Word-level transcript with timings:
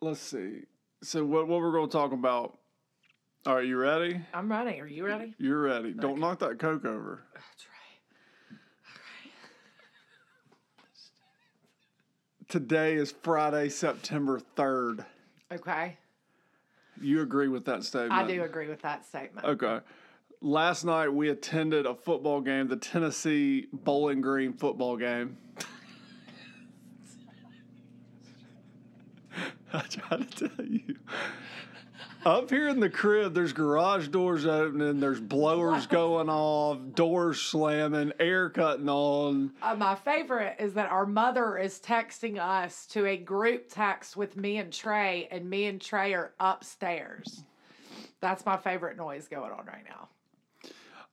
let's 0.00 0.20
see. 0.20 0.62
So 1.02 1.24
what 1.24 1.48
what 1.48 1.60
we're 1.60 1.72
going 1.72 1.88
to 1.88 1.92
talk 1.92 2.12
about? 2.12 2.58
All 3.46 3.56
right, 3.56 3.66
you 3.66 3.76
ready? 3.76 4.20
I'm 4.34 4.50
ready. 4.50 4.80
Are 4.80 4.86
you 4.86 5.06
ready? 5.06 5.34
You're 5.38 5.60
ready. 5.60 5.92
Don't 5.92 6.18
knock 6.18 6.40
that 6.40 6.58
coke 6.58 6.84
over. 6.84 7.22
That's 7.32 7.66
right. 8.50 8.58
Today 12.48 12.94
is 12.94 13.14
Friday, 13.22 13.68
September 13.68 14.40
third. 14.56 15.04
Okay. 15.52 15.96
You 17.00 17.22
agree 17.22 17.48
with 17.48 17.64
that 17.66 17.84
statement? 17.84 18.12
I 18.12 18.26
do 18.26 18.42
agree 18.42 18.68
with 18.68 18.82
that 18.82 19.06
statement. 19.06 19.46
Okay. 19.46 19.78
Last 20.40 20.84
night 20.84 21.08
we 21.08 21.30
attended 21.30 21.86
a 21.86 21.94
football 21.94 22.40
game, 22.40 22.68
the 22.68 22.76
Tennessee 22.76 23.66
Bowling 23.72 24.20
Green 24.20 24.52
football 24.52 24.96
game. 24.96 25.36
I 29.72 29.80
try 29.80 30.18
to 30.18 30.48
tell 30.48 30.66
you. 30.66 30.96
Up 32.24 32.50
here 32.50 32.68
in 32.68 32.80
the 32.80 32.90
crib, 32.90 33.32
there's 33.32 33.52
garage 33.52 34.08
doors 34.08 34.44
opening, 34.44 34.98
there's 34.98 35.20
blowers 35.20 35.86
going 35.86 36.28
off, 36.28 36.78
doors 36.94 37.40
slamming, 37.40 38.12
air 38.18 38.50
cutting 38.50 38.88
on. 38.88 39.52
Uh, 39.62 39.76
my 39.76 39.94
favorite 39.94 40.56
is 40.58 40.74
that 40.74 40.90
our 40.90 41.06
mother 41.06 41.56
is 41.56 41.78
texting 41.78 42.38
us 42.38 42.86
to 42.86 43.06
a 43.06 43.16
group 43.16 43.66
text 43.70 44.16
with 44.16 44.36
me 44.36 44.58
and 44.58 44.72
Trey, 44.72 45.28
and 45.30 45.48
me 45.48 45.66
and 45.66 45.80
Trey 45.80 46.12
are 46.12 46.32
upstairs. 46.40 47.44
That's 48.20 48.44
my 48.44 48.56
favorite 48.56 48.96
noise 48.96 49.28
going 49.28 49.52
on 49.52 49.64
right 49.66 49.84
now. 49.88 50.08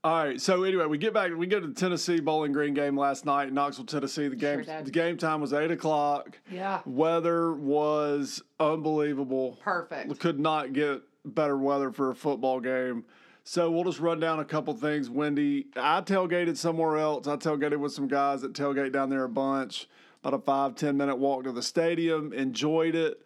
All 0.05 0.23
right. 0.23 0.39
So 0.39 0.61
anyway, 0.63 0.85
we 0.85 0.99
get 0.99 1.15
back. 1.15 1.31
We 1.35 1.47
go 1.47 1.59
to 1.59 1.65
the 1.65 1.73
Tennessee 1.73 2.19
Bowling 2.19 2.51
Green 2.51 2.75
game 2.75 2.95
last 2.95 3.25
night 3.25 3.47
in 3.47 3.55
Knoxville, 3.55 3.85
Tennessee. 3.87 4.27
The 4.27 4.35
game. 4.35 4.61
did. 4.61 4.85
the 4.85 4.91
game 4.91 5.17
time 5.17 5.41
was 5.41 5.51
eight 5.51 5.71
o'clock. 5.71 6.37
Yeah. 6.51 6.81
Weather 6.85 7.53
was 7.53 8.43
unbelievable. 8.59 9.57
Perfect. 9.63 10.19
Could 10.19 10.39
not 10.39 10.73
get 10.73 11.01
better 11.25 11.57
weather 11.57 11.91
for 11.91 12.11
a 12.11 12.15
football 12.15 12.59
game. 12.59 13.03
So 13.45 13.71
we'll 13.71 13.83
just 13.83 13.99
run 13.99 14.19
down 14.19 14.39
a 14.39 14.45
couple 14.45 14.75
things. 14.75 15.09
Wendy, 15.09 15.65
I 15.75 16.01
tailgated 16.01 16.55
somewhere 16.55 16.97
else. 16.97 17.27
I 17.27 17.35
tailgated 17.37 17.77
with 17.79 17.91
some 17.91 18.07
guys 18.07 18.43
that 18.43 18.53
tailgate 18.53 18.91
down 18.91 19.09
there 19.09 19.23
a 19.23 19.29
bunch. 19.29 19.89
About 20.23 20.39
a 20.39 20.43
five 20.43 20.75
ten 20.75 20.97
minute 20.97 21.15
walk 21.15 21.45
to 21.45 21.51
the 21.51 21.63
stadium. 21.63 22.31
Enjoyed 22.31 22.93
it. 22.93 23.25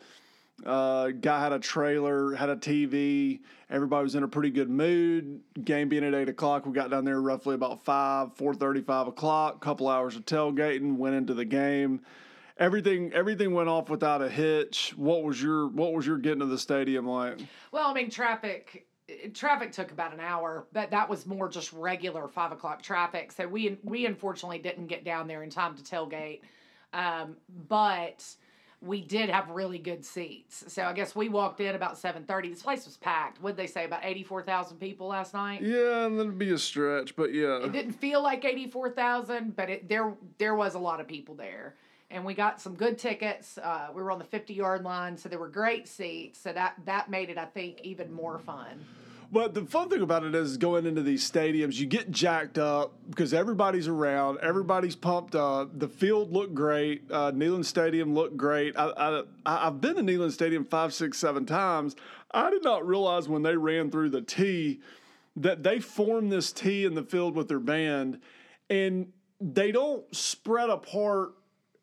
Uh, 0.65 1.09
guy 1.09 1.39
had 1.39 1.53
a 1.53 1.59
trailer, 1.59 2.33
had 2.35 2.49
a 2.49 2.55
TV. 2.55 3.39
Everybody 3.69 4.03
was 4.03 4.15
in 4.15 4.23
a 4.23 4.27
pretty 4.27 4.49
good 4.49 4.69
mood. 4.69 5.41
Game 5.63 5.89
being 5.89 6.03
at 6.03 6.13
eight 6.13 6.29
o'clock, 6.29 6.65
we 6.65 6.73
got 6.73 6.89
down 6.89 7.05
there 7.05 7.21
roughly 7.21 7.55
about 7.55 7.83
five, 7.83 8.35
four 8.35 8.53
thirty, 8.53 8.81
five 8.81 9.07
o'clock. 9.07 9.61
Couple 9.61 9.87
hours 9.87 10.15
of 10.15 10.25
tailgating, 10.25 10.97
went 10.97 11.15
into 11.15 11.33
the 11.33 11.45
game. 11.45 12.01
Everything, 12.57 13.13
everything 13.13 13.53
went 13.53 13.69
off 13.69 13.89
without 13.89 14.21
a 14.21 14.29
hitch. 14.29 14.93
What 14.97 15.23
was 15.23 15.41
your, 15.41 15.69
what 15.69 15.93
was 15.93 16.05
your 16.05 16.17
getting 16.17 16.39
to 16.39 16.45
the 16.45 16.57
stadium 16.57 17.07
like? 17.07 17.39
Well, 17.71 17.87
I 17.87 17.93
mean, 17.93 18.09
traffic. 18.09 18.85
Traffic 19.33 19.71
took 19.71 19.91
about 19.91 20.13
an 20.13 20.19
hour, 20.19 20.67
but 20.71 20.91
that 20.91 21.09
was 21.09 21.25
more 21.25 21.49
just 21.49 21.73
regular 21.73 22.27
five 22.27 22.51
o'clock 22.51 22.83
traffic. 22.83 23.31
So 23.31 23.47
we 23.47 23.79
we 23.83 24.05
unfortunately 24.05 24.59
didn't 24.59 24.85
get 24.85 25.03
down 25.03 25.27
there 25.27 25.41
in 25.41 25.49
time 25.49 25.75
to 25.77 25.83
tailgate, 25.83 26.41
um, 26.93 27.35
but 27.67 28.23
we 28.81 29.01
did 29.01 29.29
have 29.29 29.49
really 29.49 29.77
good 29.77 30.05
seats. 30.05 30.63
So 30.67 30.83
I 30.83 30.93
guess 30.93 31.15
we 31.15 31.27
walked 31.27 31.59
in 31.59 31.75
about 31.75 31.97
seven 31.97 32.23
thirty. 32.23 32.49
This 32.49 32.61
place 32.61 32.85
was 32.85 32.97
packed. 32.97 33.41
What 33.41 33.51
did 33.51 33.57
they 33.57 33.67
say 33.67 33.85
about 33.85 34.01
eighty 34.03 34.23
four 34.23 34.41
thousand 34.41 34.77
people 34.77 35.07
last 35.07 35.33
night? 35.33 35.61
Yeah, 35.61 36.07
that'd 36.07 36.37
be 36.37 36.51
a 36.51 36.57
stretch, 36.57 37.15
but 37.15 37.33
yeah. 37.33 37.57
It 37.63 37.71
didn't 37.71 37.93
feel 37.93 38.21
like 38.23 38.45
eighty 38.45 38.69
four 38.69 38.89
thousand, 38.89 39.55
but 39.55 39.69
it 39.69 39.89
there 39.89 40.13
there 40.37 40.55
was 40.55 40.75
a 40.75 40.79
lot 40.79 40.99
of 40.99 41.07
people 41.07 41.35
there. 41.35 41.75
And 42.11 42.25
we 42.25 42.33
got 42.33 42.59
some 42.59 42.73
good 42.73 42.97
tickets. 42.97 43.59
Uh, 43.59 43.89
we 43.93 44.01
were 44.01 44.11
on 44.11 44.17
the 44.17 44.25
fifty 44.25 44.53
yard 44.53 44.83
line, 44.83 45.15
so 45.15 45.29
there 45.29 45.39
were 45.39 45.49
great 45.49 45.87
seats. 45.87 46.39
So 46.39 46.51
that 46.53 46.75
that 46.85 47.09
made 47.09 47.29
it, 47.29 47.37
I 47.37 47.45
think, 47.45 47.81
even 47.81 48.11
more 48.11 48.39
fun. 48.39 48.85
But 49.31 49.53
the 49.53 49.63
fun 49.65 49.89
thing 49.89 50.01
about 50.01 50.23
it 50.23 50.33
is 50.33 50.57
going 50.57 50.87
into 50.87 51.03
these 51.03 51.29
stadiums, 51.29 51.75
you 51.75 51.85
get 51.85 52.09
jacked 52.09 52.57
up 52.57 52.93
because 53.09 53.31
everybody's 53.31 53.87
around, 53.87 54.39
everybody's 54.41 54.95
pumped 54.95 55.35
up. 55.35 55.77
The 55.77 55.87
field 55.87 56.33
looked 56.33 56.55
great. 56.55 57.03
Uh, 57.11 57.31
Neyland 57.31 57.65
Stadium 57.65 58.15
looked 58.15 58.37
great. 58.37 58.75
I, 58.75 58.87
I, 59.45 59.67
I've 59.67 59.79
been 59.81 59.95
to 59.97 60.01
Neyland 60.01 60.31
Stadium 60.31 60.65
five, 60.65 60.95
six, 60.95 61.19
seven 61.19 61.45
times. 61.45 61.95
I 62.31 62.49
did 62.49 62.63
not 62.63 62.87
realize 62.87 63.29
when 63.29 63.43
they 63.43 63.55
ran 63.55 63.91
through 63.91 64.09
the 64.09 64.21
tee 64.21 64.81
that 65.35 65.61
they 65.61 65.79
formed 65.79 66.31
this 66.31 66.51
tee 66.51 66.85
in 66.85 66.95
the 66.95 67.03
field 67.03 67.35
with 67.35 67.47
their 67.47 67.59
band, 67.59 68.19
and 68.69 69.11
they 69.39 69.71
don't 69.71 70.03
spread 70.13 70.71
apart 70.71 71.33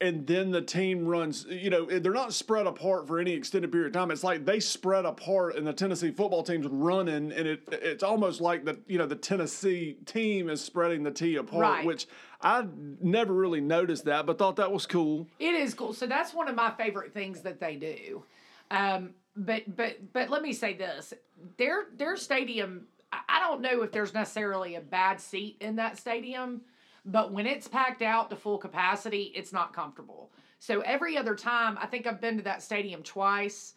and 0.01 0.27
then 0.27 0.51
the 0.51 0.61
team 0.61 1.07
runs, 1.07 1.47
you 1.49 1.71
know, 1.71 1.87
they're 1.87 2.13
not 2.13 2.35
spread 2.35 2.67
apart 2.67 3.07
for 3.07 3.19
any 3.19 3.33
extended 3.33 3.73
period 3.73 3.89
of 3.89 3.93
time. 3.95 4.11
It's 4.11 4.23
like 4.23 4.45
they 4.45 4.61
spread 4.61 5.07
apart 5.07 5.57
and 5.57 5.67
the 5.67 5.73
Tennessee 5.73 6.11
football 6.11 6.43
team's 6.43 6.67
running 6.67 7.33
and 7.33 7.49
it 7.49 7.63
it's 7.73 8.03
almost 8.03 8.41
like 8.41 8.65
the, 8.65 8.79
you 8.87 8.99
know, 8.99 9.07
the 9.07 9.17
Tennessee 9.17 9.97
team 10.05 10.51
is 10.51 10.61
spreading 10.63 11.03
the 11.03 11.11
tee 11.11 11.37
apart, 11.37 11.63
Right. 11.63 11.87
which 11.87 12.07
I 12.43 12.67
never 13.01 13.33
really 13.33 13.63
noticed 13.63 14.05
that, 14.05 14.27
but 14.27 14.39
thought 14.39 14.57
that 14.57 14.71
was 14.71 14.85
cool. 14.87 15.27
It 15.39 15.55
is 15.55 15.73
cool. 15.73 15.95
So 15.95 16.07
that's 16.07 16.35
one 16.35 16.49
of 16.49 16.55
my 16.55 16.71
favorite 16.73 17.15
things 17.15 17.41
that 17.43 17.59
they 17.59 17.77
do. 17.77 18.23
Um, 18.71 19.15
but 19.35 19.75
but 19.77 20.13
but 20.13 20.29
let 20.29 20.43
me 20.43 20.53
say 20.53 20.75
this: 20.75 21.15
their 21.57 21.87
their 21.97 22.17
stadium. 22.17 22.87
I 23.13 23.41
don't 23.41 23.63
know 23.63 23.83
if 23.83 23.93
there's 23.93 24.13
necessarily 24.13 24.75
a 24.75 24.81
bad 24.81 25.21
seat 25.21 25.57
in 25.61 25.77
that 25.77 25.97
stadium, 25.97 26.63
but 27.07 27.33
when 27.33 27.47
it's 27.47 27.69
packed 27.69 28.03
out 28.03 28.29
to 28.31 28.37
full 28.37 28.59
capacity, 28.59 29.33
it's 29.35 29.53
not 29.53 29.73
comfortable. 29.73 30.31
So 30.59 30.81
every 30.81 31.17
other 31.17 31.35
time, 31.35 31.79
I 31.81 31.87
think 31.87 32.07
I've 32.07 32.21
been 32.21 32.37
to 32.39 32.43
that 32.45 32.63
stadium 32.63 33.03
twice. 33.03 33.75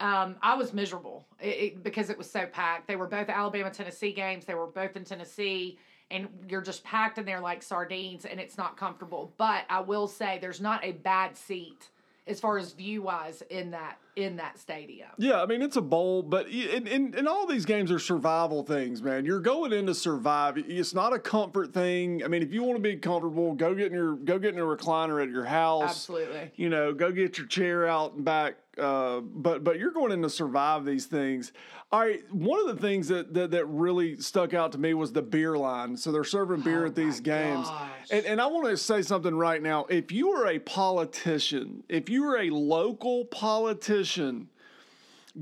Um, 0.00 0.36
I 0.42 0.54
was 0.54 0.72
miserable 0.72 1.26
it, 1.40 1.46
it- 1.48 1.82
because 1.82 2.08
it 2.08 2.16
was 2.16 2.30
so 2.30 2.46
packed. 2.46 2.86
They 2.86 2.96
were 2.96 3.08
both 3.08 3.28
Alabama 3.28 3.70
Tennessee 3.70 4.12
games. 4.12 4.44
They 4.44 4.54
were 4.54 4.68
both 4.68 4.96
in 4.96 5.04
Tennessee, 5.04 5.78
and 6.10 6.28
you're 6.48 6.62
just 6.62 6.84
packed 6.84 7.18
in 7.18 7.24
there 7.24 7.40
like 7.40 7.62
sardines, 7.62 8.24
and 8.24 8.38
it's 8.38 8.56
not 8.56 8.76
comfortable. 8.76 9.32
But 9.36 9.64
I 9.68 9.80
will 9.80 10.06
say, 10.06 10.38
there's 10.40 10.60
not 10.60 10.84
a 10.84 10.92
bad 10.92 11.36
seat 11.36 11.88
as 12.28 12.40
far 12.40 12.58
as 12.58 12.72
view 12.72 13.02
wise 13.02 13.42
in 13.50 13.70
that 13.72 13.98
in 14.16 14.36
that 14.36 14.58
stadium. 14.58 15.08
Yeah, 15.16 15.42
I 15.42 15.46
mean 15.46 15.62
it's 15.62 15.76
a 15.76 15.80
bowl, 15.80 16.22
but 16.22 16.46
and, 16.48 16.88
and, 16.88 17.14
and 17.14 17.28
all 17.28 17.46
these 17.46 17.64
games 17.64 17.90
are 17.90 17.98
survival 17.98 18.62
things, 18.62 19.02
man. 19.02 19.24
You're 19.24 19.40
going 19.40 19.72
in 19.72 19.86
to 19.86 19.94
survive. 19.94 20.58
It's 20.58 20.94
not 20.94 21.12
a 21.12 21.18
comfort 21.18 21.72
thing. 21.72 22.24
I 22.24 22.28
mean, 22.28 22.42
if 22.42 22.52
you 22.52 22.62
want 22.64 22.76
to 22.76 22.82
be 22.82 22.96
comfortable, 22.96 23.54
go 23.54 23.74
get 23.74 23.86
in 23.86 23.92
your 23.92 24.16
go 24.16 24.38
get 24.38 24.54
in 24.54 24.60
a 24.60 24.64
recliner 24.64 25.22
at 25.22 25.30
your 25.30 25.44
house. 25.44 25.90
Absolutely. 25.90 26.50
You 26.56 26.68
know, 26.68 26.92
go 26.92 27.10
get 27.12 27.38
your 27.38 27.46
chair 27.46 27.86
out 27.86 28.14
and 28.14 28.24
back. 28.24 28.56
Uh, 28.78 29.20
but 29.20 29.64
but 29.64 29.78
you're 29.78 29.92
going 29.92 30.12
in 30.12 30.22
to 30.22 30.30
survive 30.30 30.84
these 30.84 31.06
things. 31.06 31.52
All 31.90 32.00
right, 32.00 32.20
one 32.32 32.60
of 32.60 32.74
the 32.74 32.80
things 32.80 33.08
that, 33.08 33.32
that 33.34 33.50
that 33.52 33.64
really 33.66 34.16
stuck 34.20 34.54
out 34.54 34.72
to 34.72 34.78
me 34.78 34.94
was 34.94 35.12
the 35.12 35.22
beer 35.22 35.56
line. 35.56 35.96
So 35.96 36.12
they're 36.12 36.24
serving 36.24 36.60
beer 36.60 36.84
Oh 36.84 36.88
at 36.88 36.94
these 36.94 37.20
games, 37.20 37.68
gosh. 37.68 37.90
and 38.10 38.26
and 38.26 38.40
I 38.40 38.46
want 38.46 38.66
to 38.66 38.76
say 38.76 39.02
something 39.02 39.34
right 39.34 39.62
now. 39.62 39.86
If 39.88 40.12
you 40.12 40.30
are 40.30 40.46
a 40.46 40.58
politician, 40.58 41.82
if 41.88 42.08
you 42.08 42.24
are 42.26 42.38
a 42.38 42.50
local 42.50 43.24
politician, 43.26 44.48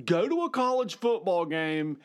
go 0.05 0.29
to 0.29 0.43
a 0.43 0.51
college 0.51 0.97
football 0.97 1.45
game 1.47 1.99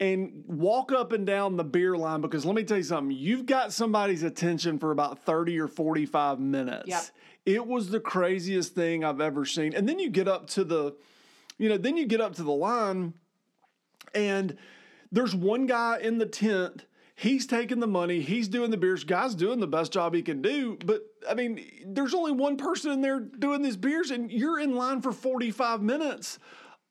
and 0.00 0.44
walk 0.46 0.92
up 0.92 1.12
and 1.12 1.26
down 1.26 1.56
the 1.56 1.64
beer 1.64 1.96
line 1.96 2.20
because 2.20 2.44
let 2.44 2.54
me 2.54 2.62
tell 2.62 2.76
you 2.76 2.82
something 2.82 3.16
you've 3.16 3.46
got 3.46 3.72
somebody's 3.72 4.22
attention 4.22 4.78
for 4.78 4.90
about 4.90 5.24
30 5.24 5.58
or 5.58 5.68
45 5.68 6.38
minutes 6.38 6.86
Yep. 6.86 7.02
It 7.46 7.64
was 7.66 7.88
the 7.88 8.00
craziest 8.00 8.74
thing 8.74 9.04
i've 9.04 9.20
ever 9.20 9.46
seen. 9.46 9.74
And 9.74 9.88
then 9.88 9.98
you 9.98 10.10
get 10.10 10.28
up 10.28 10.48
to 10.50 10.64
the 10.64 10.94
you 11.56 11.68
know 11.68 11.78
then 11.78 11.96
you 11.96 12.06
get 12.06 12.20
up 12.20 12.34
to 12.34 12.42
the 12.42 12.52
line 12.52 13.14
and 14.14 14.58
there's 15.12 15.34
one 15.34 15.66
guy 15.66 15.98
in 15.98 16.18
the 16.18 16.26
tent. 16.26 16.84
He's 17.14 17.46
taking 17.46 17.80
the 17.80 17.86
money. 17.86 18.20
He's 18.20 18.48
doing 18.48 18.70
the 18.70 18.76
beers. 18.76 19.04
Guy's 19.04 19.34
doing 19.34 19.60
the 19.60 19.66
best 19.66 19.92
job 19.92 20.14
he 20.14 20.22
can 20.22 20.42
do. 20.42 20.76
But 20.84 21.02
i 21.28 21.34
mean 21.34 21.64
there's 21.86 22.14
only 22.14 22.32
one 22.32 22.56
person 22.56 22.90
in 22.90 23.00
there 23.00 23.20
doing 23.20 23.62
these 23.62 23.76
beers 23.76 24.10
and 24.10 24.30
you're 24.30 24.60
in 24.60 24.74
line 24.74 25.00
for 25.00 25.12
45 25.12 25.82
minutes 25.82 26.38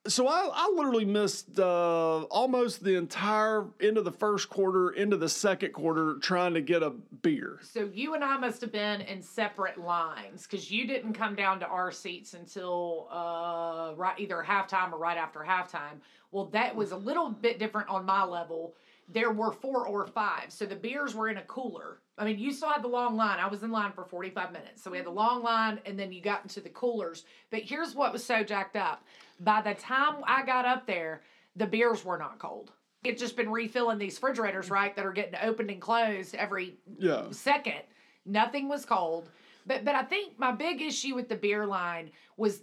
so 0.08 0.28
I, 0.28 0.50
I 0.54 0.72
literally 0.76 1.06
missed 1.06 1.60
uh, 1.60 2.24
almost 2.24 2.84
the 2.84 2.96
entire 2.96 3.66
end 3.82 3.98
of 3.98 4.06
the 4.06 4.12
first 4.12 4.50
quarter 4.50 4.92
into 4.92 5.18
the 5.18 5.30
second 5.30 5.74
quarter 5.74 6.18
trying 6.22 6.54
to 6.54 6.62
get 6.62 6.84
a 6.84 6.92
beer 7.22 7.60
So 7.64 7.90
you 7.94 8.14
and 8.14 8.24
I 8.24 8.38
must 8.38 8.62
have 8.62 8.72
been 8.72 9.02
in 9.02 9.22
separate 9.22 9.80
lines 9.80 10.44
because 10.44 10.70
you 10.70 10.86
didn't 10.86 11.14
come 11.14 11.36
down 11.36 11.60
to 11.62 11.66
our 11.68 11.92
seats 11.92 12.34
until 12.34 13.08
uh, 13.12 13.94
right 13.96 14.20
either 14.20 14.44
halftime 14.46 14.92
or 14.92 14.98
right 14.98 15.18
after 15.18 15.40
halftime. 15.40 16.00
Well, 16.32 16.46
that 16.48 16.76
was 16.76 16.92
a 16.92 16.98
little 16.98 17.30
bit 17.30 17.60
different 17.60 17.90
on 17.90 18.06
my 18.06 18.24
level. 18.24 18.76
There 19.08 19.32
were 19.32 19.52
four 19.52 19.88
or 19.88 20.08
five, 20.08 20.52
so 20.52 20.66
the 20.66 20.76
beers 20.76 21.14
were 21.14 21.30
in 21.30 21.38
a 21.38 21.44
cooler. 21.44 22.00
I 22.18 22.26
mean, 22.26 22.40
you 22.40 22.52
still 22.52 22.70
had 22.70 22.82
the 22.82 22.88
long 22.88 23.16
line. 23.16 23.40
I 23.40 23.48
was 23.48 23.62
in 23.62 23.72
line 23.72 23.92
for 23.92 24.04
forty-five 24.04 24.52
minutes, 24.52 24.82
so 24.82 24.90
we 24.90 24.98
had 24.98 25.06
the 25.06 25.12
long 25.12 25.44
line, 25.44 25.80
and 25.86 26.00
then 26.00 26.12
you 26.12 26.22
got 26.22 26.42
into 26.44 26.60
the 26.60 26.70
coolers. 26.70 27.26
But 27.52 27.62
here's 27.62 27.94
what 27.94 28.14
was 28.14 28.24
so 28.24 28.44
jacked 28.44 28.76
up: 28.76 29.04
by 29.40 29.62
the 29.62 29.76
time 29.76 30.24
I 30.26 30.44
got 30.44 30.66
up 30.66 30.88
there, 30.88 31.22
the 31.56 31.68
beers 31.68 32.04
were 32.04 32.18
not 32.18 32.40
cold. 32.40 32.72
It's 33.04 33.22
just 33.22 33.38
been 33.38 33.52
refilling 33.52 34.00
these 34.00 34.16
refrigerators, 34.16 34.72
right, 34.72 34.96
that 34.96 35.06
are 35.06 35.14
getting 35.14 35.36
opened 35.42 35.70
and 35.70 35.80
closed 35.82 36.34
every 36.34 36.78
yeah 36.98 37.26
second. 37.30 37.84
Nothing 38.26 38.68
was 38.68 38.86
cold. 38.86 39.30
But 39.68 39.86
but 39.86 39.94
I 39.94 40.02
think 40.02 40.40
my 40.40 40.52
big 40.52 40.82
issue 40.82 41.14
with 41.14 41.30
the 41.30 41.36
beer 41.36 41.68
line 41.68 42.10
was 42.38 42.62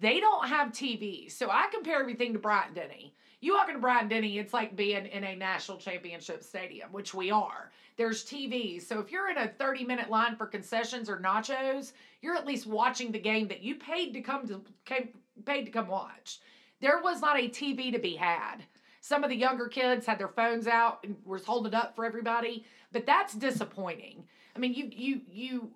They 0.00 0.20
don't 0.20 0.48
have 0.48 0.72
TVs. 0.72 1.32
So 1.32 1.48
I 1.50 1.68
compare 1.72 2.00
everything 2.00 2.32
to 2.32 2.38
Bryant 2.38 2.74
Denny. 2.74 3.14
You 3.40 3.54
walk 3.54 3.68
into 3.68 3.80
Bryant 3.80 4.08
Denny, 4.08 4.38
it's 4.38 4.54
like 4.54 4.76
being 4.76 5.06
in 5.06 5.24
a 5.24 5.36
national 5.36 5.78
championship 5.78 6.42
stadium, 6.42 6.90
which 6.90 7.12
we 7.12 7.30
are. 7.30 7.70
There's 7.96 8.24
TVs. 8.24 8.82
So 8.82 8.98
if 8.98 9.10
you're 9.10 9.30
in 9.30 9.38
a 9.38 9.48
30 9.48 9.84
minute 9.84 10.10
line 10.10 10.36
for 10.36 10.46
concessions 10.46 11.08
or 11.08 11.18
nachos, 11.18 11.92
you're 12.22 12.34
at 12.34 12.46
least 12.46 12.66
watching 12.66 13.12
the 13.12 13.18
game 13.18 13.48
that 13.48 13.62
you 13.62 13.76
paid 13.76 14.12
to 14.14 14.20
come 14.20 14.46
to 14.48 14.62
came, 14.84 15.10
paid 15.44 15.64
to 15.64 15.70
come 15.70 15.88
watch. 15.88 16.40
There 16.80 17.00
was 17.02 17.20
not 17.20 17.38
a 17.38 17.48
TV 17.48 17.92
to 17.92 17.98
be 17.98 18.16
had. 18.16 18.64
Some 19.00 19.22
of 19.22 19.30
the 19.30 19.36
younger 19.36 19.68
kids 19.68 20.04
had 20.06 20.18
their 20.18 20.28
phones 20.28 20.66
out 20.66 21.00
and 21.04 21.16
was 21.24 21.44
holding 21.44 21.74
up 21.74 21.94
for 21.94 22.04
everybody, 22.04 22.64
but 22.92 23.06
that's 23.06 23.34
disappointing. 23.34 24.24
I 24.54 24.58
mean, 24.58 24.74
you 24.74 24.90
you 24.92 25.20
you 25.30 25.70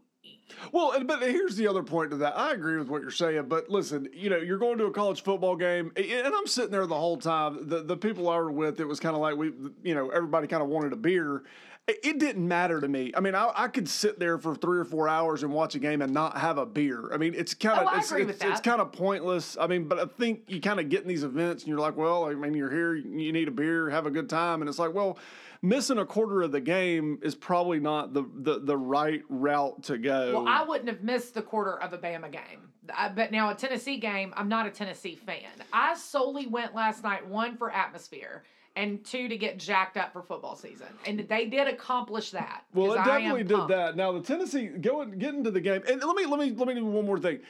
Well, 0.73 1.03
but 1.05 1.23
here's 1.23 1.57
the 1.57 1.67
other 1.67 1.83
point 1.83 2.11
to 2.11 2.17
that. 2.19 2.37
I 2.37 2.53
agree 2.53 2.77
with 2.77 2.89
what 2.89 3.03
you're 3.03 3.11
saying, 3.11 3.45
but 3.49 3.71
listen, 3.71 4.09
you 4.13 4.31
know, 4.31 4.37
you're 4.37 4.59
going 4.59 4.79
to 4.79 4.85
a 4.87 4.91
college 4.91 5.23
football 5.23 5.57
game, 5.57 5.93
and 5.97 6.27
I'm 6.27 6.47
sitting 6.47 6.71
there 6.71 6.87
the 6.87 6.95
whole 6.95 7.17
time. 7.17 7.69
The 7.69 7.83
the 7.83 7.97
people 7.97 8.29
I 8.29 8.37
were 8.37 8.53
with, 8.53 8.81
it 8.81 8.85
was 8.87 9.01
kind 9.01 9.15
of 9.15 9.21
like 9.21 9.37
we, 9.37 9.53
you 9.83 9.95
know, 9.95 10.11
everybody 10.11 10.47
kind 10.47 10.63
of 10.63 10.69
wanted 10.69 10.93
a 10.93 10.97
beer. 10.97 11.45
It 11.89 12.21
didn't 12.21 12.47
matter 12.47 12.81
to 12.81 12.87
me. 12.87 13.11
I 13.17 13.21
mean, 13.21 13.35
I, 13.35 13.51
I 13.53 13.67
could 13.67 13.89
sit 13.89 14.21
there 14.21 14.39
for 14.39 14.55
three 14.55 14.79
or 14.79 14.85
four 14.85 15.09
hours 15.09 15.43
and 15.43 15.53
watch 15.53 15.75
a 15.75 15.81
game 15.81 16.03
and 16.03 16.13
not 16.15 16.37
have 16.37 16.57
a 16.57 16.65
beer. 16.67 17.11
I 17.13 17.17
mean, 17.17 17.35
it's 17.35 17.53
kind 17.53 17.81
of 17.81 17.89
Oh, 17.91 17.99
it's, 17.99 18.13
it's, 18.13 18.45
it's 18.45 18.61
kind 18.61 18.81
of 18.81 18.93
pointless. 18.93 19.57
I 19.59 19.67
mean, 19.67 19.89
but 19.89 19.99
I 19.99 20.05
think 20.05 20.43
you 20.47 20.61
kind 20.61 20.79
of 20.79 20.89
get 20.89 21.03
in 21.03 21.09
these 21.09 21.25
events 21.25 21.65
and 21.65 21.69
you're 21.69 21.81
like, 21.81 21.97
well, 21.97 22.27
I 22.27 22.35
mean, 22.35 22.55
you're 22.55 22.71
here, 22.71 22.95
you 22.95 23.33
need 23.33 23.49
a 23.49 23.51
beer, 23.51 23.91
have 23.91 24.07
a 24.07 24.11
good 24.11 24.29
time, 24.29 24.63
and 24.63 24.69
it's 24.69 24.79
like, 24.79 24.95
well, 24.95 25.19
missing 25.62 25.99
a 25.99 26.07
quarter 26.07 26.43
of 26.43 26.53
the 26.53 26.61
game 26.61 27.19
is 27.23 27.35
probably 27.35 27.81
not 27.81 28.12
the 28.15 28.25
the, 28.35 28.61
the 28.61 28.77
right 28.77 29.23
route 29.29 29.83
to 29.85 29.99
go. 29.99 30.43
Well, 30.43 30.49
I 30.49 30.65
wouldn't 30.65 30.89
have 30.89 31.03
missed 31.03 31.35
the 31.35 31.43
quarter 31.43 31.81
of 31.81 31.93
a 31.93 31.99
Bama 31.99 32.31
game. 32.31 32.71
I, 32.95 33.09
but 33.09 33.31
now 33.31 33.51
a 33.51 33.55
Tennessee 33.55 33.99
game, 33.99 34.33
I'm 34.37 34.49
not 34.49 34.67
a 34.67 34.71
Tennessee 34.71 35.15
fan. 35.15 35.51
I 35.73 35.95
solely 35.95 36.47
went 36.47 36.75
last 36.75 37.05
night 37.05 37.27
one 37.27 37.57
for 37.57 37.71
atmosphere 37.71 38.45
and 38.77 39.05
two 39.05 39.29
to 39.29 39.37
get 39.37 39.59
jacked 39.59 39.97
up 39.97 40.12
for 40.12 40.23
football 40.23 40.57
season, 40.57 40.87
and 41.05 41.21
they 41.29 41.47
did 41.47 41.69
accomplish 41.69 42.31
that. 42.31 42.65
Well, 42.73 42.95
it 42.95 42.99
I 42.99 43.05
definitely 43.05 43.45
did 43.45 43.69
that. 43.69 43.97
Now 43.97 44.12
the 44.12 44.21
Tennessee 44.21 44.67
going 44.67 45.19
get 45.19 45.35
into 45.35 45.51
the 45.51 45.61
game, 45.61 45.83
and 45.89 46.03
let 46.03 46.17
me 46.17 46.27
let 46.27 46.39
me 46.41 46.53
let 46.53 46.69
me 46.69 46.75
do 46.75 46.85
one 46.85 47.07
more 47.07 47.19
thing. 47.19 47.41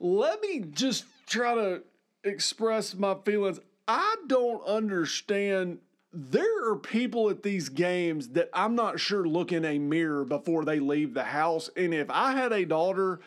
Let 0.00 0.40
me 0.42 0.60
just 0.60 1.04
try 1.26 1.54
to 1.54 1.82
express 2.24 2.94
my 2.94 3.16
feelings. 3.24 3.60
I 3.86 4.16
don't 4.26 4.64
understand. 4.66 5.78
There 6.14 6.70
are 6.70 6.76
people 6.76 7.28
at 7.28 7.42
these 7.42 7.68
games 7.68 8.28
that 8.30 8.48
I'm 8.52 8.76
not 8.76 9.00
sure 9.00 9.26
look 9.26 9.50
in 9.50 9.64
a 9.64 9.78
mirror 9.78 10.24
before 10.24 10.64
they 10.64 10.78
leave 10.78 11.12
the 11.12 11.24
house. 11.24 11.68
And 11.76 11.92
if 11.92 12.08
I 12.08 12.32
had 12.32 12.52
a 12.52 12.64
daughter, 12.64 13.18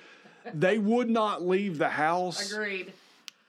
they 0.54 0.78
would 0.78 1.10
not 1.10 1.46
leave 1.46 1.78
the 1.78 1.90
house. 1.90 2.52
Agreed. 2.52 2.94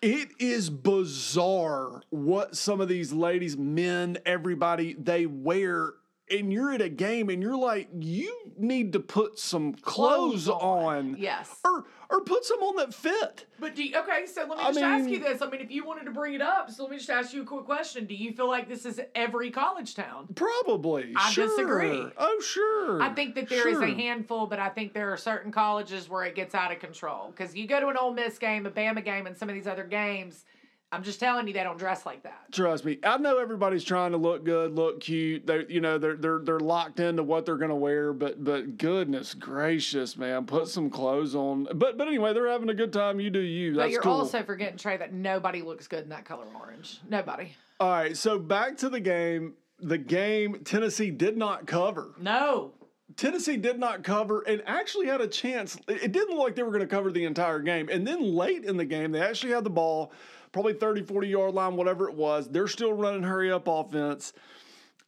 It 0.03 0.29
is 0.39 0.71
bizarre 0.71 2.03
what 2.11 2.57
some 2.57 2.81
of 2.81 2.89
these 2.89 3.13
ladies, 3.13 3.57
men, 3.57 4.19
everybody, 4.27 4.95
they 4.95 5.27
wear. 5.27 5.95
And 6.31 6.53
you're 6.53 6.73
at 6.73 6.83
a 6.83 6.89
game 6.89 7.31
and 7.31 7.43
you're 7.43 7.57
like, 7.57 7.89
you 7.99 8.35
need 8.59 8.93
to 8.93 9.01
put 9.01 9.39
some 9.39 9.73
clothes, 9.75 10.45
Clothes 10.45 10.49
on. 10.49 10.85
on. 10.85 11.17
Yes. 11.19 11.59
Or 11.65 11.87
or 12.11 12.23
put 12.23 12.43
some 12.45 12.61
on 12.61 12.77
that 12.77 12.95
fit. 12.95 13.45
But 13.61 13.75
do 13.75 13.85
you, 13.85 13.95
okay, 13.99 14.25
so 14.25 14.41
let 14.49 14.57
me 14.57 14.65
I 14.65 14.69
just 14.69 14.81
ask 14.81 15.09
you 15.11 15.19
this. 15.19 15.43
I 15.43 15.51
mean, 15.51 15.61
if 15.61 15.71
you 15.71 15.85
wanted 15.85 16.05
to 16.05 16.11
bring 16.11 16.33
it 16.33 16.41
up, 16.41 16.71
so 16.71 16.85
let 16.85 16.93
me 16.93 16.97
just 16.97 17.11
ask 17.11 17.35
you 17.35 17.43
a 17.43 17.45
quick 17.45 17.67
question. 17.67 18.07
Do 18.07 18.15
you 18.15 18.33
feel 18.33 18.49
like 18.49 18.67
this 18.67 18.87
is 18.87 18.99
every 19.15 19.51
college 19.51 19.95
town? 19.95 20.27
Probably. 20.35 21.13
I 21.15 21.31
sure. 21.31 21.47
disagree. 21.49 22.03
Oh, 22.17 22.41
sure. 22.43 23.03
I 23.03 23.11
think 23.13 23.35
that 23.35 23.49
there 23.51 23.69
is 23.69 23.75
Sure. 23.75 23.85
a 23.85 23.91
handful, 23.95 24.47
but 24.47 24.59
I 24.59 24.71
think 24.71 24.95
there 24.95 25.13
are 25.13 25.19
certain 25.19 25.53
colleges 25.53 26.09
where 26.09 26.25
it 26.25 26.35
gets 26.35 26.55
out 26.55 26.73
of 26.73 26.79
control. 26.79 27.29
Because 27.31 27.55
you 27.55 27.67
go 27.67 27.79
to 27.79 27.89
an 27.89 27.97
Ole 27.99 28.15
Miss 28.15 28.39
game, 28.39 28.65
a 28.65 28.71
Bama 28.71 29.05
game, 29.05 29.27
and 29.27 29.37
some 29.37 29.51
of 29.51 29.55
these 29.55 29.67
other 29.67 29.85
games, 29.85 30.47
I'm 30.91 31.03
just 31.03 31.21
telling 31.21 31.47
you, 31.47 31.53
they 31.53 31.63
don't 31.63 31.79
dress 31.79 32.07
like 32.07 32.23
that. 32.23 32.51
Trust 32.51 32.87
me, 32.87 32.99
I 33.05 33.19
know 33.19 33.39
everybody's 33.39 33.85
trying 33.85 34.13
to 34.13 34.17
look 34.17 34.45
good, 34.45 34.75
look 34.75 35.01
cute. 35.01 35.47
They, 35.47 35.67
you 35.69 35.83
know, 35.83 35.99
they're 35.99 36.17
they're 36.17 36.39
they're 36.39 36.61
locked 36.61 36.99
into 36.99 37.23
what 37.23 37.45
they're 37.45 37.59
gonna 37.59 37.77
wear. 37.77 38.15
But 38.15 38.43
but 38.43 38.79
goodness 38.79 39.35
gracious, 39.35 40.17
man, 40.17 40.47
put 40.47 40.69
some 40.69 40.89
clothes 40.89 41.35
on. 41.35 41.69
But 41.75 41.99
but 41.99 42.09
anyway, 42.09 42.33
they're 42.33 42.49
having 42.49 42.71
a 42.71 42.75
good 42.75 42.93
time. 42.93 43.21
You 43.21 43.29
do 43.29 43.41
you. 43.41 43.75
That's 43.75 43.85
but 43.85 43.91
you're 43.91 44.01
cool. 44.01 44.13
also 44.13 44.43
forgetting, 44.43 44.79
Trey, 44.79 44.97
that 44.97 45.13
nobody 45.13 45.61
looks 45.61 45.87
good 45.89 46.05
in 46.05 46.09
that 46.09 46.25
color 46.25 46.47
orange. 46.59 47.01
Nobody. 47.09 47.53
All 47.81 47.91
right, 47.91 48.17
so 48.17 48.39
back 48.39 48.79
to 48.79 48.89
the 48.89 49.01
game. 49.01 49.55
The 49.81 49.99
game 49.99 50.63
Tennessee 50.65 51.11
did 51.11 51.37
not 51.37 51.67
cover. 51.67 52.15
No. 52.19 52.73
Tennessee 53.17 53.57
did 53.57 53.79
not 53.79 54.05
cover 54.05 54.43
and 54.43 54.63
actually 54.67 55.07
had 55.07 55.21
a 55.21 55.29
chance. 55.29 55.77
It 55.87 56.05
it 56.05 56.13
didn't 56.13 56.31
look 56.31 56.45
like 56.45 56.57
they 56.57 56.63
were 56.63 56.71
going 56.71 56.81
to 56.81 56.87
cover 56.87 57.13
the 57.13 57.25
entire 57.25 57.61
game. 57.61 57.89
And 57.91 58.07
then 58.07 58.23
late 58.23 58.65
in 58.65 58.77
the 58.77 58.85
game, 58.85 59.13
they 59.13 59.21
actually 59.21 59.53
had 59.53 59.65
the 59.65 59.71
ball, 59.71 60.13
probably 60.53 60.75
30, 60.75 61.03
40 61.03 61.29
yard 61.29 61.55
line, 61.55 61.77
whatever 61.77 62.09
it 62.09 62.15
was. 62.15 62.49
They're 62.49 62.69
still 62.69 62.93
running 62.93 63.23
hurry 63.23 63.51
up 63.51 63.67
offense. 63.69 64.33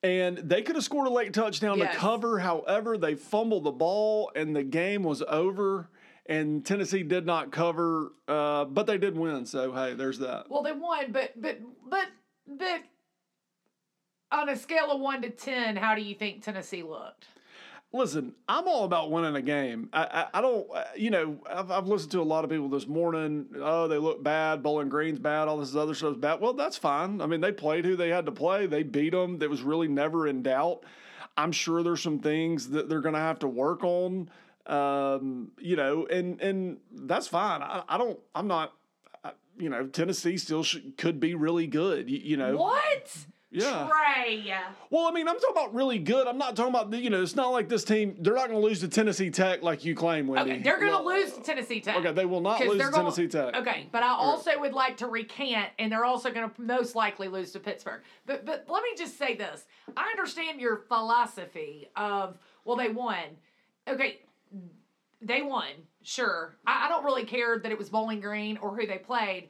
And 0.03 0.39
they 0.39 0.63
could 0.63 0.77
have 0.77 0.85
scored 0.85 1.07
a 1.09 1.11
late 1.11 1.35
touchdown 1.35 1.79
Yes. 1.79 1.93
to 1.95 1.99
cover. 1.99 2.39
However, 2.39 2.97
they 2.97 3.15
fumbled 3.15 3.65
the 3.65 3.71
ball 3.73 4.31
and 4.35 4.57
the 4.57 4.63
game 4.63 5.03
was 5.03 5.23
over. 5.29 5.91
And 6.27 6.65
Tennessee 6.65 7.03
did 7.03 7.27
not 7.27 7.51
cover, 7.51 8.13
uh, 8.29 8.65
but 8.67 8.87
they 8.87 8.99
did 8.99 9.17
win. 9.19 9.45
So, 9.47 9.73
hey, 9.73 9.95
there's 9.95 10.19
that. 10.21 10.49
Well, 10.49 10.63
they 10.63 10.73
won, 10.73 11.11
but 11.13 11.33
but 11.41 11.59
but 11.89 12.07
but 12.47 12.83
on 14.31 14.49
a 14.49 14.57
scale 14.57 14.93
of 14.93 15.01
one 15.01 15.23
to 15.23 15.31
ten, 15.31 15.77
how 15.77 15.95
do 15.97 16.03
you 16.03 16.15
think 16.15 16.45
Tennessee 16.45 16.85
looked? 16.85 17.27
Listen, 17.93 18.35
I'm 18.49 18.69
all 18.69 18.85
about 18.85 19.11
winning 19.11 19.35
a 19.35 19.43
game. 19.43 19.89
I, 19.93 20.05
I, 20.05 20.39
I 20.39 20.41
don't, 20.41 20.67
uh, 20.73 20.85
you 20.97 21.11
know, 21.11 21.39
I've, 21.49 21.73
I've 21.73 21.89
listened 21.89 22.13
to 22.13 22.21
a 22.21 22.23
lot 22.23 22.45
of 22.45 22.51
people 22.51 22.69
this 22.69 22.87
morning. 22.87 23.47
Oh, 23.57 23.89
they 23.89 23.99
look 23.99 24.23
bad. 24.23 24.63
Bowling 24.63 24.89
Green's 24.89 25.19
bad. 25.19 25.49
All 25.49 25.59
this 25.59 25.75
other 25.75 25.95
stuff's 25.95 26.17
bad. 26.17 26.41
Well, 26.41 26.53
that's 26.53 26.77
fine. 26.77 27.21
I 27.21 27.27
mean, 27.27 27.41
they 27.41 27.51
played 27.51 27.85
who 27.85 27.97
they 27.97 28.11
had 28.11 28.27
to 28.27 28.33
play. 28.33 28.67
They 28.67 28.85
beat 28.85 29.11
them. 29.11 29.39
That 29.39 29.51
was 29.51 29.63
really 29.63 29.89
never 29.89 30.29
in 30.29 30.43
doubt. 30.45 30.85
I'm 31.37 31.51
sure 31.51 31.83
there's 31.83 32.03
some 32.03 32.21
things 32.21 32.69
that 32.71 32.89
they're 32.89 33.01
going 33.01 33.15
to 33.15 33.21
have 33.21 33.41
to 33.41 33.49
work 33.49 33.83
on. 33.83 34.31
Um, 34.67 35.51
you 35.59 35.75
know, 35.75 36.07
and 36.07 36.41
and 36.41 36.79
that's 36.93 37.27
fine. 37.27 37.61
I, 37.61 37.83
I 37.89 37.99
don't. 37.99 38.21
I'm 38.37 38.47
not. 38.47 38.73
You 39.59 39.69
know, 39.69 39.87
Tennessee 39.89 40.39
still 40.39 40.63
sh- 40.63 40.79
could 40.97 41.19
be 41.19 41.35
really 41.35 41.67
good. 41.67 42.09
You, 42.09 42.19
you 42.19 42.37
know. 42.37 42.57
What? 42.57 43.27
Yeah. 43.53 43.89
Trey. 43.89 44.55
Well, 44.91 45.07
I 45.07 45.11
mean, 45.11 45.27
I'm 45.27 45.35
talking 45.35 45.51
about 45.51 45.75
really 45.75 45.99
good. 45.99 46.29
I'm 46.29 46.39
not 46.39 46.55
talking 46.55 46.73
about, 46.73 46.93
you 46.93 47.11
know, 47.11 47.21
it's 47.21 47.35
not 47.35 47.49
like 47.49 47.69
this 47.69 47.83
team, 47.83 48.15
they're 48.21 48.35
not 48.35 48.49
going 48.49 48.61
to 48.61 48.65
lose 48.67 48.81
to 48.81 48.89
Tennessee 48.89 49.31
Tech 49.31 49.63
like 49.63 49.85
you 49.85 49.97
claim, 49.97 50.29
Wendy. 50.29 50.53
Okay, 50.53 50.63
they're 50.63 50.79
going 50.79 50.93
to 50.93 51.03
Well, 51.03 51.19
lose 51.19 51.33
to 51.33 51.43
Tennessee 51.43 51.81
Tech. 51.81 51.97
Okay, 51.97 52.13
they 52.13 52.27
will 52.27 52.41
not 52.41 52.61
lose 52.61 52.81
to 52.81 52.91
Tennessee 52.93 53.27
Tech. 53.27 53.57
Okay, 53.57 53.89
but 53.91 54.05
I 54.05 54.11
also 54.11 54.53
would 54.61 54.73
like 54.73 54.99
to 54.99 55.09
recant, 55.09 55.71
and 55.81 55.91
they're 55.91 56.05
also 56.05 56.31
going 56.31 56.49
to 56.49 56.63
most 56.63 56.95
likely 56.95 57.27
lose 57.27 57.51
to 57.53 57.61
Pittsburgh. 57.61 58.03
But 58.25 58.47
but 58.47 58.67
let 58.69 58.85
me 58.85 58.91
just 58.97 59.19
say 59.19 59.35
this: 59.35 59.67
I 59.97 60.09
understand 60.11 60.61
your 60.61 60.77
philosophy 60.77 61.89
of 61.97 62.39
well, 62.65 62.77
they 62.77 62.89
won. 62.89 63.25
Okay, 63.89 64.21
they 65.21 65.43
won. 65.43 65.71
Sure, 66.03 66.55
I, 66.67 66.87
I 66.87 66.89
don't 66.89 67.05
really 67.05 67.25
care 67.25 67.59
that 67.59 67.73
it 67.73 67.79
was 67.79 67.91
Bowling 67.91 68.21
Green 68.21 68.59
or 68.59 68.77
who 68.77 68.87
they 68.87 68.99
played. 68.99 69.49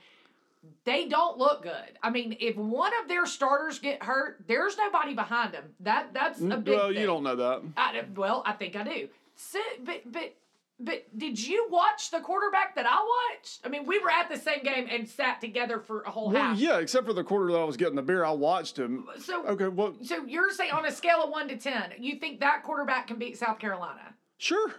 They 0.84 1.06
don't 1.08 1.38
look 1.38 1.62
good. 1.62 1.98
I 2.02 2.10
mean, 2.10 2.36
if 2.40 2.56
one 2.56 2.92
of 3.02 3.08
their 3.08 3.24
starters 3.26 3.78
get 3.78 4.02
hurt, 4.02 4.44
there's 4.46 4.76
nobody 4.76 5.14
behind 5.14 5.54
them. 5.54 5.64
That 5.80 6.12
that's 6.12 6.40
a 6.40 6.56
big. 6.58 6.68
Well, 6.74 6.88
thing. 6.88 6.98
you 7.00 7.06
don't 7.06 7.22
know 7.22 7.36
that. 7.36 7.62
I, 7.76 8.04
well, 8.14 8.42
I 8.44 8.52
think 8.52 8.76
I 8.76 8.82
do. 8.84 9.08
Sit, 9.36 9.84
but 9.84 10.02
but 10.10 10.34
but 10.78 11.06
did 11.16 11.42
you 11.46 11.66
watch 11.70 12.10
the 12.10 12.20
quarterback 12.20 12.74
that 12.74 12.86
I 12.86 12.96
watched? 13.34 13.60
I 13.64 13.68
mean, 13.68 13.86
we 13.86 13.98
were 14.00 14.10
at 14.10 14.28
the 14.30 14.36
same 14.38 14.62
game 14.62 14.86
and 14.90 15.08
sat 15.08 15.40
together 15.40 15.78
for 15.80 16.02
a 16.02 16.10
whole 16.10 16.30
Well, 16.30 16.42
half. 16.42 16.58
yeah, 16.58 16.78
except 16.78 17.06
for 17.06 17.12
the 17.12 17.24
quarter 17.24 17.52
that 17.52 17.58
I 17.58 17.64
was 17.64 17.76
getting 17.76 17.96
the 17.96 18.02
beer, 18.02 18.24
I 18.24 18.30
watched 18.30 18.78
him. 18.78 19.06
So 19.22 19.46
Okay, 19.46 19.68
well, 19.68 19.94
so 20.02 20.24
you're 20.26 20.50
saying 20.50 20.72
on 20.72 20.84
a 20.86 20.92
scale 20.92 21.22
of 21.22 21.30
one 21.30 21.48
to 21.48 21.56
ten, 21.56 21.92
you 21.98 22.16
think 22.16 22.40
that 22.40 22.62
quarterback 22.64 23.06
can 23.06 23.18
beat 23.18 23.38
South 23.38 23.58
Carolina? 23.58 24.14
sure. 24.38 24.74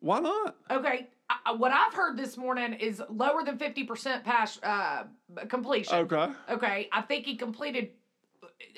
Why 0.00 0.20
not? 0.20 0.56
Okay. 0.70 1.08
I, 1.28 1.52
what 1.52 1.72
I've 1.72 1.94
heard 1.94 2.16
this 2.16 2.36
morning 2.36 2.74
is 2.74 3.02
lower 3.08 3.44
than 3.44 3.58
fifty 3.58 3.84
percent 3.84 4.24
pass 4.24 4.58
uh, 4.62 5.04
completion. 5.48 5.94
Okay. 5.94 6.28
Okay, 6.50 6.88
I 6.92 7.02
think 7.02 7.24
he 7.24 7.36
completed 7.36 7.90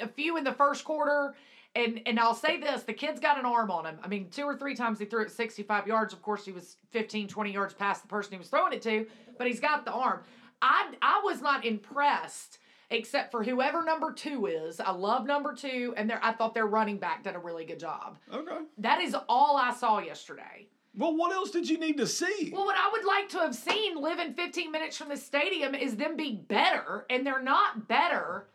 a 0.00 0.08
few 0.08 0.36
in 0.36 0.44
the 0.44 0.52
first 0.52 0.84
quarter. 0.84 1.34
And 1.74 2.00
and 2.06 2.18
I'll 2.18 2.34
say 2.34 2.58
this, 2.58 2.82
the 2.82 2.94
kid's 2.94 3.20
got 3.20 3.38
an 3.38 3.44
arm 3.44 3.70
on 3.70 3.84
him. 3.84 3.98
I 4.02 4.08
mean, 4.08 4.30
two 4.30 4.44
or 4.44 4.56
three 4.56 4.74
times 4.74 4.98
he 4.98 5.04
threw 5.04 5.22
it 5.22 5.30
65 5.30 5.86
yards. 5.86 6.12
Of 6.14 6.22
course, 6.22 6.44
he 6.44 6.52
was 6.52 6.76
15, 6.90 7.28
20 7.28 7.52
yards 7.52 7.74
past 7.74 8.02
the 8.02 8.08
person 8.08 8.32
he 8.32 8.38
was 8.38 8.48
throwing 8.48 8.72
it 8.72 8.82
to, 8.82 9.06
but 9.36 9.46
he's 9.46 9.60
got 9.60 9.84
the 9.84 9.92
arm. 9.92 10.20
I 10.62 10.94
I 11.02 11.20
was 11.24 11.40
not 11.42 11.64
impressed 11.64 12.58
except 12.90 13.30
for 13.30 13.44
whoever 13.44 13.84
number 13.84 14.12
2 14.12 14.46
is. 14.46 14.80
I 14.80 14.92
love 14.92 15.26
number 15.26 15.54
2 15.54 15.92
and 15.98 16.10
I 16.10 16.32
thought 16.32 16.54
their 16.54 16.66
running 16.66 16.96
back 16.96 17.22
did 17.22 17.36
a 17.36 17.38
really 17.38 17.66
good 17.66 17.78
job. 17.78 18.16
Okay. 18.32 18.58
That 18.78 19.02
is 19.02 19.14
all 19.28 19.58
I 19.58 19.74
saw 19.74 19.98
yesterday. 19.98 20.68
Well, 20.98 21.16
what 21.16 21.32
else 21.32 21.52
did 21.52 21.70
you 21.70 21.78
need 21.78 21.96
to 21.98 22.08
see? 22.08 22.50
Well, 22.52 22.66
what 22.66 22.76
I 22.76 22.90
would 22.90 23.04
like 23.04 23.28
to 23.30 23.38
have 23.38 23.54
seen 23.54 23.96
living 23.96 24.34
15 24.34 24.72
minutes 24.72 24.96
from 24.96 25.08
the 25.08 25.16
stadium 25.16 25.76
is 25.76 25.94
them 25.94 26.16
be 26.16 26.32
better, 26.48 27.06
and 27.08 27.24
they're 27.24 27.40
not 27.40 27.86
better. 27.86 28.48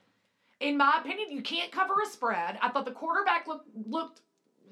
In 0.59 0.75
my 0.75 0.97
opinion, 0.99 1.31
you 1.31 1.41
can't 1.41 1.71
cover 1.71 1.93
a 2.03 2.05
spread. 2.05 2.59
I 2.61 2.67
thought 2.67 2.83
the 2.83 2.91
quarterback 2.91 3.47
looked 3.47 3.69
looked 3.87 4.21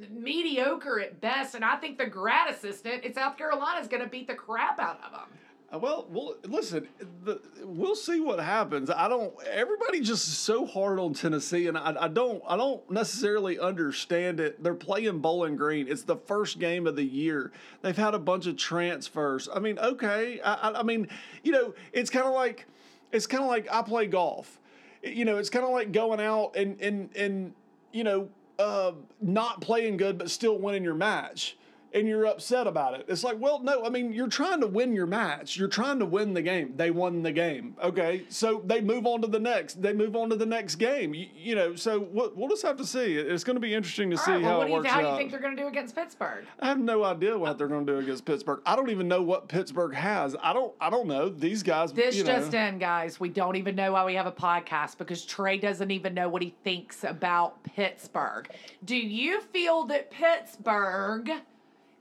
mediocre 0.09 0.99
at 0.99 1.21
best, 1.21 1.55
and 1.55 1.63
I 1.63 1.77
think 1.77 1.97
the 1.97 2.07
grad 2.07 2.49
assistant 2.49 3.05
in 3.05 3.13
South 3.13 3.37
Carolina 3.37 3.79
is 3.79 3.87
going 3.87 4.03
to 4.03 4.09
beat 4.09 4.27
the 4.27 4.35
crap 4.35 4.77
out 4.77 4.99
of 5.05 5.11
them. 5.11 5.29
Uh, 5.71 5.79
Well, 5.79 6.07
well, 6.09 6.35
listen. 6.45 6.87
The, 7.23 7.41
we'll 7.63 7.95
see 7.95 8.19
what 8.19 8.39
happens. 8.39 8.89
I 8.89 9.07
don't. 9.07 9.33
Everybody 9.47 10.01
just 10.01 10.27
so 10.27 10.65
hard 10.65 10.99
on 10.99 11.13
Tennessee, 11.13 11.67
and 11.67 11.77
I, 11.77 11.95
I 12.01 12.07
don't. 12.07 12.43
I 12.47 12.57
don't 12.57 12.89
necessarily 12.91 13.59
understand 13.59 14.39
it. 14.39 14.61
They're 14.61 14.73
playing 14.73 15.19
Bowling 15.19 15.55
Green. 15.55 15.87
It's 15.87 16.03
the 16.03 16.17
first 16.17 16.59
game 16.59 16.87
of 16.87 16.95
the 16.95 17.05
year. 17.05 17.51
They've 17.81 17.95
had 17.95 18.13
a 18.13 18.19
bunch 18.19 18.47
of 18.47 18.57
transfers. 18.57 19.47
I 19.53 19.59
mean, 19.59 19.79
okay. 19.79 20.41
I, 20.41 20.53
I, 20.53 20.79
I 20.79 20.83
mean, 20.83 21.07
you 21.43 21.51
know, 21.51 21.73
it's 21.93 22.09
kind 22.09 22.25
of 22.25 22.33
like, 22.33 22.67
it's 23.11 23.27
kind 23.27 23.43
of 23.43 23.49
like 23.49 23.67
I 23.71 23.81
play 23.81 24.07
golf. 24.07 24.59
You 25.03 25.25
know, 25.25 25.37
it's 25.37 25.49
kind 25.49 25.65
of 25.65 25.71
like 25.71 25.91
going 25.91 26.19
out 26.19 26.55
and 26.55 26.79
and 26.81 27.09
and 27.15 27.53
you 27.93 28.03
know, 28.03 28.29
uh, 28.59 28.91
not 29.21 29.61
playing 29.61 29.97
good 29.97 30.17
but 30.17 30.29
still 30.29 30.57
winning 30.57 30.83
your 30.83 30.93
match 30.95 31.57
and 31.93 32.07
you're 32.07 32.25
upset 32.25 32.67
about 32.67 32.93
it. 32.93 33.05
It's 33.07 33.23
like, 33.23 33.39
well, 33.39 33.59
no, 33.61 33.85
I 33.85 33.89
mean, 33.89 34.13
you're 34.13 34.27
trying 34.27 34.61
to 34.61 34.67
win 34.67 34.93
your 34.93 35.05
match. 35.05 35.57
You're 35.57 35.67
trying 35.67 35.99
to 35.99 36.05
win 36.05 36.33
the 36.33 36.41
game. 36.41 36.73
They 36.75 36.91
won 36.91 37.23
the 37.23 37.31
game. 37.31 37.75
Okay. 37.83 38.23
So 38.29 38.61
they 38.65 38.81
move 38.81 39.05
on 39.05 39.21
to 39.21 39.27
the 39.27 39.39
next. 39.39 39.81
They 39.81 39.93
move 39.93 40.15
on 40.15 40.29
to 40.29 40.35
the 40.35 40.45
next 40.45 40.75
game. 40.75 41.13
You, 41.13 41.27
you 41.35 41.55
know, 41.55 41.75
so 41.75 41.99
we'll, 41.99 42.31
we'll 42.35 42.49
just 42.49 42.63
have 42.63 42.77
to 42.77 42.85
see. 42.85 43.17
It's 43.17 43.43
going 43.43 43.55
to 43.55 43.61
be 43.61 43.73
interesting 43.73 44.09
to 44.11 44.17
All 44.17 44.23
see 44.23 44.31
right, 44.31 44.41
well, 44.41 44.51
how 44.51 44.57
what 44.57 44.63
it 44.63 44.67
do 44.67 44.71
you, 44.71 44.77
works 44.77 44.89
how 44.89 45.01
do 45.01 45.07
you 45.07 45.17
think 45.17 45.31
they're 45.31 45.39
going 45.39 45.55
to 45.55 45.61
do 45.61 45.67
against 45.67 45.95
Pittsburgh? 45.95 46.45
I 46.59 46.67
have 46.67 46.79
no 46.79 47.03
idea 47.03 47.37
what 47.37 47.57
they're 47.57 47.67
going 47.67 47.85
to 47.85 47.93
do 47.93 47.99
against 47.99 48.25
Pittsburgh. 48.25 48.61
I 48.65 48.75
don't 48.75 48.89
even 48.89 49.07
know 49.07 49.21
what 49.21 49.47
Pittsburgh 49.47 49.93
has. 49.93 50.35
I 50.41 50.53
don't. 50.53 50.73
I 50.79 50.89
don't 50.89 51.07
know. 51.07 51.29
These 51.29 51.63
guys. 51.63 51.91
This 51.91 52.15
you 52.15 52.23
know, 52.23 52.39
just 52.39 52.53
in, 52.53 52.79
guys. 52.79 53.19
We 53.19 53.29
don't 53.29 53.55
even 53.55 53.75
know 53.75 53.93
why 53.93 54.05
we 54.05 54.15
have 54.15 54.27
a 54.27 54.31
podcast 54.31 54.97
because 54.97 55.25
Trey 55.25 55.57
doesn't 55.57 55.91
even 55.91 56.13
know 56.13 56.29
what 56.29 56.41
he 56.41 56.55
thinks 56.63 57.03
about 57.03 57.63
Pittsburgh. 57.63 58.49
Do 58.85 58.95
you 58.95 59.41
feel 59.41 59.85
that 59.85 60.11
Pittsburgh 60.11 61.31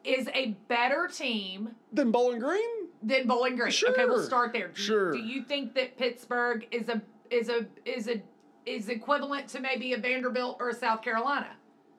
is 0.04 0.28
a 0.35 0.57
better 0.69 1.09
team 1.12 1.71
than 1.92 2.11
Bowling 2.11 2.38
Green. 2.40 2.88
than 3.02 3.26
Bowling 3.26 3.57
Green? 3.57 3.71
Sure. 3.71 3.90
Okay, 3.90 4.04
we'll 4.04 4.23
start 4.23 4.52
there. 4.52 4.69
Do, 4.69 4.80
Sure. 4.80 5.12
Do 5.12 5.19
you 5.19 5.42
think 5.42 5.75
that 5.75 5.97
Pittsburgh 5.97 6.66
is 6.71 6.88
a 6.88 7.02
is 7.30 7.49
a 7.49 7.66
is 7.85 8.09
a 8.09 8.23
is 8.66 8.88
equivalent 8.88 9.49
to 9.49 9.61
maybe 9.61 9.92
a 9.92 9.99
Vanderbilt 9.99 10.57
or 10.61 10.71
a 10.71 10.75
South 10.75 11.02
Carolina? 11.02 11.50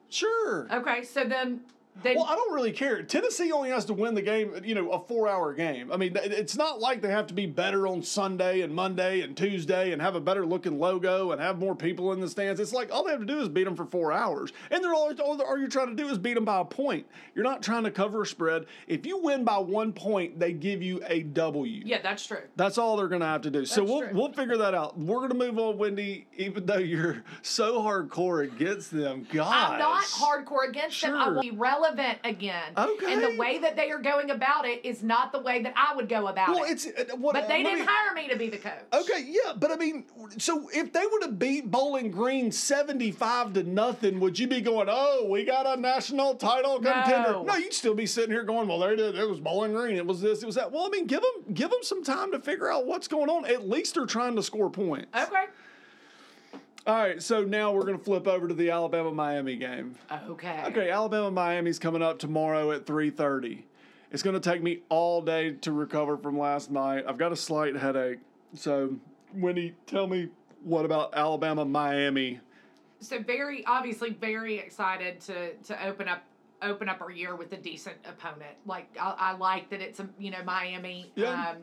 Sure. 0.10 0.68
Okay, 0.72 1.04
so 1.04 1.24
then 1.24 1.62
then 2.04 2.16
Well, 2.16 2.26
I 2.26 2.36
don't 2.36 2.54
really 2.54 2.72
care. 2.72 3.04
Tennessee 3.04 3.52
only 3.52 3.70
has 3.70 3.86
to 3.86 3.94
win 3.94 4.14
the 4.16 4.22
game, 4.22 4.54
you 4.64 4.74
know, 4.76 4.90
a 4.92 5.00
four 5.00 5.28
hour 5.28 5.54
game. 5.54 5.92
I 5.92 5.98
mean, 5.98 6.14
it's 6.16 6.56
not 6.56 6.80
like 6.80 7.02
they 7.02 7.12
have 7.12 7.28
to 7.28 7.34
be 7.34 7.46
better 7.46 7.86
on 7.88 8.02
Sunday 8.02 8.62
and 8.62 8.74
Monday 8.74 9.22
and 9.22 9.36
Tuesday 9.36 9.92
and 9.92 10.02
have 10.02 10.16
a 10.16 10.20
better 10.22 10.46
looking 10.46 10.80
logo 10.80 11.32
and 11.32 11.42
have 11.42 11.60
more 11.60 11.76
people 11.76 12.14
in 12.14 12.20
the 12.22 12.30
stands. 12.30 12.60
It's 12.60 12.74
like 12.74 12.92
all 12.92 13.04
they 13.04 13.12
have 13.12 13.20
to 13.20 13.26
do 13.26 13.40
is 13.42 13.50
beat 13.50 13.66
them 13.66 13.76
for 13.76 13.86
four 13.86 14.12
hours. 14.12 14.52
And 14.72 14.84
they're 14.84 14.94
all, 14.94 15.12
all, 15.22 15.42
all 15.42 15.58
you're 15.58 15.68
trying 15.68 15.96
to 15.96 16.02
do 16.02 16.08
is 16.10 16.18
beat 16.18 16.36
them 16.36 16.46
by 16.46 16.60
a 16.62 16.66
point. 16.66 17.06
You're 17.36 17.44
not 17.44 17.62
trying 17.62 17.84
to 17.84 17.92
cover 17.92 18.22
a 18.22 18.26
spread. 18.26 18.66
If 18.88 19.06
you 19.06 19.18
win 19.18 19.44
by 19.44 19.58
one 19.58 19.92
point, 19.94 20.40
they 20.40 20.54
give 20.54 20.82
you 20.82 21.02
a 21.08 21.24
W. 21.24 21.84
yeah, 21.86 22.02
that's 22.02 22.26
true. 22.26 22.42
That's 22.56 22.78
all 22.78 22.96
they're 22.98 23.10
going 23.10 23.22
to 23.22 23.28
have 23.28 23.42
to 23.42 23.52
do. 23.52 23.66
so 23.66 23.84
we'll 23.84 24.02
true. 24.02 24.10
we'll 24.14 24.32
figure 24.34 24.58
that 24.58 24.74
out. 24.74 24.98
We're 24.98 25.18
going 25.18 25.30
to 25.30 25.36
move 25.36 25.60
on, 25.60 25.78
Wendy. 25.78 26.28
Even 26.38 26.66
though 26.66 26.78
you're 26.78 27.24
so 27.42 27.80
hardcore 27.82 28.44
against 28.46 28.92
them, 28.92 29.28
God, 29.32 29.74
I'm 29.74 29.80
not 29.80 30.04
hardcore 30.06 30.68
against 30.70 31.02
them. 31.02 31.16
I 31.16 31.26
Sure. 31.26 31.34
will 31.34 31.42
be 31.42 31.52
relevant 31.52 31.81
again. 31.86 32.74
Okay. 32.78 33.14
And 33.14 33.24
the 33.24 33.36
way 33.38 33.60
that 33.60 33.76
they 33.76 33.90
are 33.92 34.00
going 34.00 34.32
about 34.32 34.66
it 34.66 34.86
is 34.86 35.04
not 35.04 35.32
the 35.32 35.40
way 35.40 35.62
that 35.64 35.74
I 35.76 35.96
would 35.96 36.08
go 36.10 36.28
about 36.28 36.50
Well, 36.50 36.64
it. 36.64 36.72
it's 36.72 36.88
uh, 36.88 37.16
what, 37.18 37.34
but 37.34 37.48
they 37.48 37.64
didn't 37.64 37.80
me- 37.80 37.86
hire 37.88 38.14
me 38.14 38.28
to 38.30 38.36
be 38.38 38.50
the 38.50 38.58
coach. 38.58 38.74
Okay, 38.94 39.26
yeah, 39.28 39.54
but 39.56 39.72
I 39.72 39.76
mean, 39.76 40.06
so 40.38 40.70
if 40.74 40.92
they 40.94 41.06
would 41.06 41.24
have 41.24 41.40
beat 41.40 41.70
Bowling 41.72 42.12
Green 42.12 42.52
seventy-five 42.52 43.54
to 43.54 43.64
nothing, 43.64 44.20
would 44.20 44.38
you 44.38 44.48
be 44.48 44.62
going, 44.62 44.88
"Oh, 44.90 45.28
we 45.30 45.44
got 45.46 45.66
a 45.66 45.80
national 45.80 46.36
title 46.36 46.80
contender"? 46.80 47.32
No. 47.32 47.44
No, 47.44 47.56
you'd 47.56 47.74
still 47.74 47.96
be 47.96 48.06
sitting 48.06 48.32
here 48.32 48.44
going, 48.44 48.68
"Well, 48.68 48.80
there 48.80 48.94
it 48.94 49.00
is. 49.00 49.18
It 49.18 49.30
was 49.30 49.40
Bowling 49.40 49.74
Green. 49.74 49.98
It 49.98 50.06
was 50.06 50.22
this. 50.22 50.44
It 50.44 50.46
was 50.46 50.56
that." 50.56 50.72
Well, 50.72 50.86
I 50.86 50.90
mean, 50.90 51.08
give 51.08 51.22
them 51.22 51.54
give 51.54 51.70
them 51.70 51.84
some 51.84 52.04
time 52.04 52.32
to 52.32 52.40
figure 52.40 52.72
out 52.72 52.86
what's 52.86 53.08
going 53.08 53.30
on. 53.30 53.46
At 53.46 53.68
least 53.68 53.96
they're 53.96 54.06
trying 54.06 54.36
to 54.36 54.44
score 54.44 54.70
points. 54.70 55.08
Okay. 55.16 55.46
All 56.88 56.96
right, 56.96 57.22
so 57.22 57.44
now 57.44 57.72
we're 57.72 57.86
going 57.86 57.98
to 57.98 58.04
flip 58.04 58.28
over 58.28 58.48
to 58.48 58.56
the 58.56 58.72
Alabama 58.72 59.12
Miami 59.12 59.56
game. 59.56 59.96
Okay. 60.30 60.64
Okay, 60.66 60.90
Alabama 60.90 61.30
Miami's 61.30 61.78
coming 61.78 62.02
up 62.02 62.18
tomorrow 62.18 62.72
at 62.72 62.88
3:30. 62.88 63.64
It's 64.12 64.24
going 64.24 64.34
to 64.34 64.40
take 64.40 64.64
me 64.64 64.82
all 64.90 65.22
day 65.22 65.52
to 65.52 65.72
recover 65.72 66.18
from 66.18 66.40
last 66.40 66.72
night. 66.72 67.06
I've 67.08 67.20
got 67.20 67.32
a 67.32 67.36
slight 67.36 67.76
headache. 67.76 68.20
So, 68.56 68.96
Wendy, 69.34 69.76
tell 69.86 70.08
me 70.08 70.30
what 70.64 70.84
about 70.86 71.14
Alabama 71.16 71.66
Miami? 71.66 72.40
So 73.00 73.20
very 73.22 73.64
obviously 73.66 74.12
very 74.12 74.58
excited 74.58 75.20
to 75.22 75.54
to 75.54 75.88
open 75.88 76.08
up 76.08 76.24
open 76.64 76.90
up 76.90 77.00
our 77.02 77.12
year 77.12 77.36
with 77.36 77.54
a 77.54 77.58
decent 77.58 77.98
opponent. 78.08 78.56
Like 78.66 78.88
I, 79.00 79.16
I 79.18 79.32
like 79.34 79.70
that 79.70 79.82
it's 79.82 80.00
a 80.00 80.10
you 80.18 80.32
know 80.32 80.44
Miami. 80.44 81.12
Yeah. 81.16 81.52
Um, 81.52 81.58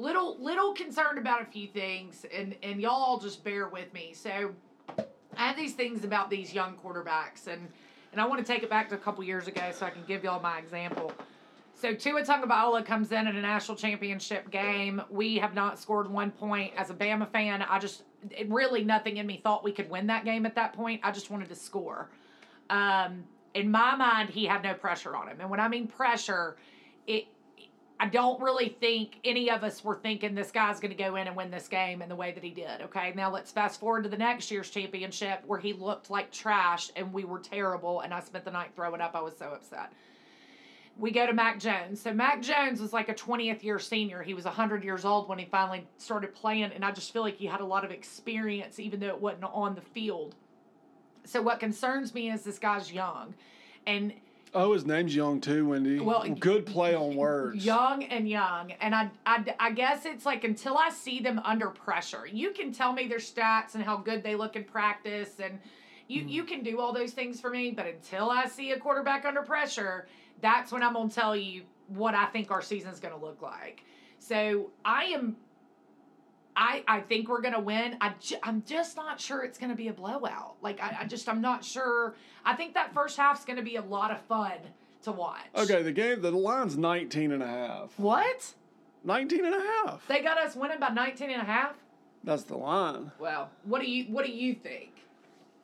little 0.00 0.36
little 0.40 0.72
concerned 0.72 1.18
about 1.18 1.42
a 1.42 1.44
few 1.44 1.68
things, 1.68 2.24
and 2.34 2.56
and 2.62 2.80
y'all 2.80 3.18
just 3.18 3.44
bear 3.44 3.68
with 3.68 3.92
me. 3.92 4.12
So 4.14 4.52
I 5.36 5.48
have 5.48 5.56
these 5.56 5.74
things 5.74 6.04
about 6.04 6.30
these 6.30 6.52
young 6.52 6.74
quarterbacks, 6.76 7.46
and 7.46 7.68
and 8.12 8.20
I 8.20 8.26
want 8.26 8.44
to 8.44 8.52
take 8.52 8.62
it 8.62 8.70
back 8.70 8.88
to 8.88 8.94
a 8.94 8.98
couple 8.98 9.22
years 9.22 9.46
ago 9.46 9.62
so 9.72 9.86
I 9.86 9.90
can 9.90 10.02
give 10.06 10.24
y'all 10.24 10.40
my 10.40 10.58
example. 10.58 11.12
So 11.74 11.94
Tua 11.94 12.22
Tagovailoa 12.22 12.84
comes 12.84 13.10
in 13.12 13.26
at 13.26 13.34
a 13.34 13.40
national 13.40 13.76
championship 13.76 14.50
game. 14.50 15.00
We 15.08 15.38
have 15.38 15.54
not 15.54 15.78
scored 15.78 16.10
one 16.10 16.30
point. 16.30 16.74
As 16.76 16.90
a 16.90 16.94
Bama 16.94 17.30
fan, 17.30 17.62
I 17.62 17.78
just 17.78 18.02
really 18.48 18.84
nothing 18.84 19.16
in 19.16 19.26
me 19.26 19.40
thought 19.42 19.64
we 19.64 19.72
could 19.72 19.88
win 19.88 20.06
that 20.08 20.24
game 20.24 20.44
at 20.44 20.54
that 20.56 20.72
point. 20.74 21.00
I 21.02 21.10
just 21.10 21.30
wanted 21.30 21.48
to 21.48 21.54
score. 21.54 22.10
Um, 22.68 23.24
in 23.54 23.70
my 23.70 23.96
mind, 23.96 24.28
he 24.28 24.44
had 24.44 24.62
no 24.62 24.74
pressure 24.74 25.16
on 25.16 25.28
him, 25.28 25.40
and 25.40 25.48
when 25.50 25.60
I 25.60 25.68
mean 25.68 25.86
pressure, 25.86 26.56
it. 27.06 27.26
I 28.02 28.06
don't 28.06 28.40
really 28.40 28.70
think 28.80 29.18
any 29.24 29.50
of 29.50 29.62
us 29.62 29.84
were 29.84 29.94
thinking 29.94 30.34
this 30.34 30.50
guy's 30.50 30.80
going 30.80 30.90
to 30.90 30.96
go 30.96 31.16
in 31.16 31.26
and 31.26 31.36
win 31.36 31.50
this 31.50 31.68
game 31.68 32.00
in 32.00 32.08
the 32.08 32.16
way 32.16 32.32
that 32.32 32.42
he 32.42 32.50
did. 32.50 32.80
Okay, 32.80 33.12
now 33.14 33.30
let's 33.30 33.52
fast 33.52 33.78
forward 33.78 34.04
to 34.04 34.08
the 34.08 34.16
next 34.16 34.50
year's 34.50 34.70
championship 34.70 35.42
where 35.46 35.58
he 35.58 35.74
looked 35.74 36.08
like 36.08 36.32
trash 36.32 36.90
and 36.96 37.12
we 37.12 37.24
were 37.24 37.38
terrible, 37.38 38.00
and 38.00 38.14
I 38.14 38.20
spent 38.20 38.46
the 38.46 38.50
night 38.50 38.70
throwing 38.74 39.02
up. 39.02 39.14
I 39.14 39.20
was 39.20 39.36
so 39.36 39.50
upset 39.50 39.92
we 41.00 41.10
go 41.10 41.26
to 41.26 41.32
Mac 41.32 41.58
Jones. 41.58 42.00
So 42.00 42.12
Mac 42.12 42.42
Jones 42.42 42.80
was 42.80 42.92
like 42.92 43.08
a 43.08 43.14
20th 43.14 43.62
year 43.62 43.78
senior. 43.78 44.22
He 44.22 44.34
was 44.34 44.44
100 44.44 44.84
years 44.84 45.04
old 45.04 45.28
when 45.28 45.38
he 45.38 45.46
finally 45.46 45.86
started 45.96 46.34
playing, 46.34 46.72
and 46.74 46.84
I 46.84 46.92
just 46.92 47.12
feel 47.12 47.22
like 47.22 47.36
he 47.36 47.46
had 47.46 47.60
a 47.60 47.64
lot 47.64 47.84
of 47.84 47.90
experience, 47.90 48.78
even 48.78 49.00
though 49.00 49.08
it 49.08 49.20
wasn't 49.20 49.44
on 49.44 49.74
the 49.74 49.80
field. 49.80 50.34
So 51.24 51.40
what 51.40 51.58
concerns 51.58 52.14
me 52.14 52.30
is 52.30 52.42
this 52.42 52.58
guy's 52.58 52.92
young, 52.92 53.34
and 53.86 54.12
Oh, 54.52 54.72
his 54.72 54.84
name's 54.84 55.14
Young 55.14 55.40
too, 55.40 55.68
Wendy. 55.68 56.00
Well, 56.00 56.28
good 56.28 56.66
play 56.66 56.94
on 56.94 57.14
words. 57.14 57.64
young 57.64 58.02
and 58.04 58.28
young, 58.28 58.72
and 58.80 58.94
I, 58.94 59.10
I, 59.24 59.54
I 59.60 59.70
guess 59.70 60.04
it's 60.06 60.26
like 60.26 60.42
until 60.42 60.76
I 60.76 60.90
see 60.90 61.20
them 61.20 61.40
under 61.44 61.68
pressure, 61.68 62.26
you 62.26 62.50
can 62.50 62.72
tell 62.72 62.92
me 62.92 63.06
their 63.06 63.18
stats 63.18 63.74
and 63.74 63.84
how 63.84 63.96
good 63.96 64.24
they 64.24 64.34
look 64.34 64.56
in 64.56 64.64
practice, 64.64 65.38
and 65.40 65.58
you 66.08 66.22
hmm. 66.22 66.28
you 66.28 66.44
can 66.44 66.64
do 66.64 66.80
all 66.80 66.92
those 66.92 67.12
things 67.12 67.40
for 67.40 67.50
me. 67.50 67.70
But 67.70 67.86
until 67.86 68.30
I 68.30 68.46
see 68.46 68.72
a 68.72 68.78
quarterback 68.78 69.24
under 69.24 69.42
pressure, 69.42 70.08
that's 70.40 70.72
when 70.72 70.82
I'm 70.82 70.94
gonna 70.94 71.10
tell 71.10 71.36
you 71.36 71.62
what 71.86 72.14
I 72.14 72.26
think 72.26 72.50
our 72.50 72.62
season's 72.62 72.98
gonna 72.98 73.18
look 73.18 73.42
like. 73.42 73.84
So 74.18 74.70
I 74.84 75.04
am. 75.04 75.36
I, 76.60 76.84
I 76.86 77.00
think 77.00 77.30
we're 77.30 77.40
gonna 77.40 77.58
win. 77.58 77.96
I 78.02 78.12
ju- 78.20 78.36
I'm 78.42 78.62
just 78.66 78.94
not 78.94 79.18
sure 79.18 79.42
it's 79.42 79.58
gonna 79.58 79.74
be 79.74 79.88
a 79.88 79.94
blowout. 79.94 80.56
Like 80.60 80.78
I, 80.78 80.98
I 81.00 81.04
just 81.06 81.26
I'm 81.26 81.40
not 81.40 81.64
sure. 81.64 82.14
I 82.44 82.54
think 82.54 82.74
that 82.74 82.92
first 82.92 83.16
half's 83.16 83.46
gonna 83.46 83.62
be 83.62 83.76
a 83.76 83.82
lot 83.82 84.10
of 84.10 84.20
fun 84.20 84.52
to 85.04 85.12
watch. 85.12 85.40
Okay, 85.56 85.82
the 85.82 85.90
game, 85.90 86.20
the 86.20 86.30
line's 86.30 86.76
19 86.76 87.32
and 87.32 87.42
a 87.42 87.46
half. 87.46 87.98
What? 87.98 88.52
19 89.04 89.42
and 89.46 89.54
a 89.54 89.58
half. 89.86 90.06
They 90.06 90.20
got 90.20 90.36
us 90.36 90.54
winning 90.54 90.78
by 90.78 90.90
19 90.90 91.30
and 91.30 91.40
a 91.40 91.46
half? 91.46 91.72
That's 92.22 92.42
the 92.42 92.58
line. 92.58 93.10
Well, 93.18 93.48
what 93.64 93.80
do 93.80 93.90
you 93.90 94.04
what 94.12 94.26
do 94.26 94.32
you 94.32 94.54
think? 94.54 94.90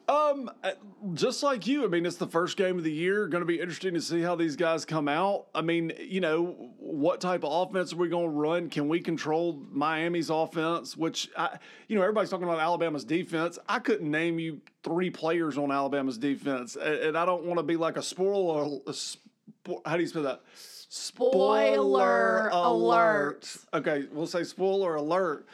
Um, 0.08 0.50
uh, 0.62 0.72
just 1.14 1.42
like 1.42 1.66
you, 1.66 1.84
I 1.84 1.88
mean, 1.88 2.06
it's 2.06 2.16
the 2.16 2.28
first 2.28 2.56
game 2.56 2.78
of 2.78 2.84
the 2.84 2.92
year. 2.92 3.26
Going 3.26 3.42
to 3.42 3.46
be 3.46 3.60
interesting 3.60 3.94
to 3.94 4.00
see 4.00 4.20
how 4.20 4.36
these 4.36 4.54
guys 4.54 4.84
come 4.84 5.08
out. 5.08 5.46
I 5.52 5.62
mean, 5.62 5.92
you 5.98 6.20
know, 6.20 6.72
what 6.78 7.20
type 7.20 7.42
of 7.42 7.68
offense 7.68 7.92
are 7.92 7.96
we 7.96 8.08
going 8.08 8.26
to 8.26 8.30
run? 8.30 8.70
Can 8.70 8.88
we 8.88 9.00
control 9.00 9.60
Miami's 9.72 10.30
offense? 10.30 10.96
Which, 10.96 11.28
I, 11.36 11.58
you 11.88 11.96
know, 11.96 12.02
everybody's 12.02 12.30
talking 12.30 12.44
about 12.44 12.60
Alabama's 12.60 13.04
defense. 13.04 13.58
I 13.68 13.80
couldn't 13.80 14.08
name 14.08 14.38
you 14.38 14.60
three 14.84 15.10
players 15.10 15.58
on 15.58 15.72
Alabama's 15.72 16.18
defense, 16.18 16.76
and, 16.76 17.16
I 17.16 17.24
don't 17.24 17.44
want 17.44 17.58
to 17.58 17.64
be 17.64 17.76
like 17.76 17.96
a 17.96 18.02
spoiler. 18.02 18.78
A 18.86 18.90
spo- 18.90 19.80
how 19.84 19.96
do 19.96 20.02
you 20.02 20.06
spell 20.06 20.22
that? 20.22 20.42
Spoiler 20.88 22.48
alert. 22.52 23.56
Okay, 23.74 24.04
we'll 24.12 24.28
say 24.28 24.44
spoiler 24.44 24.94
alert. 24.94 25.46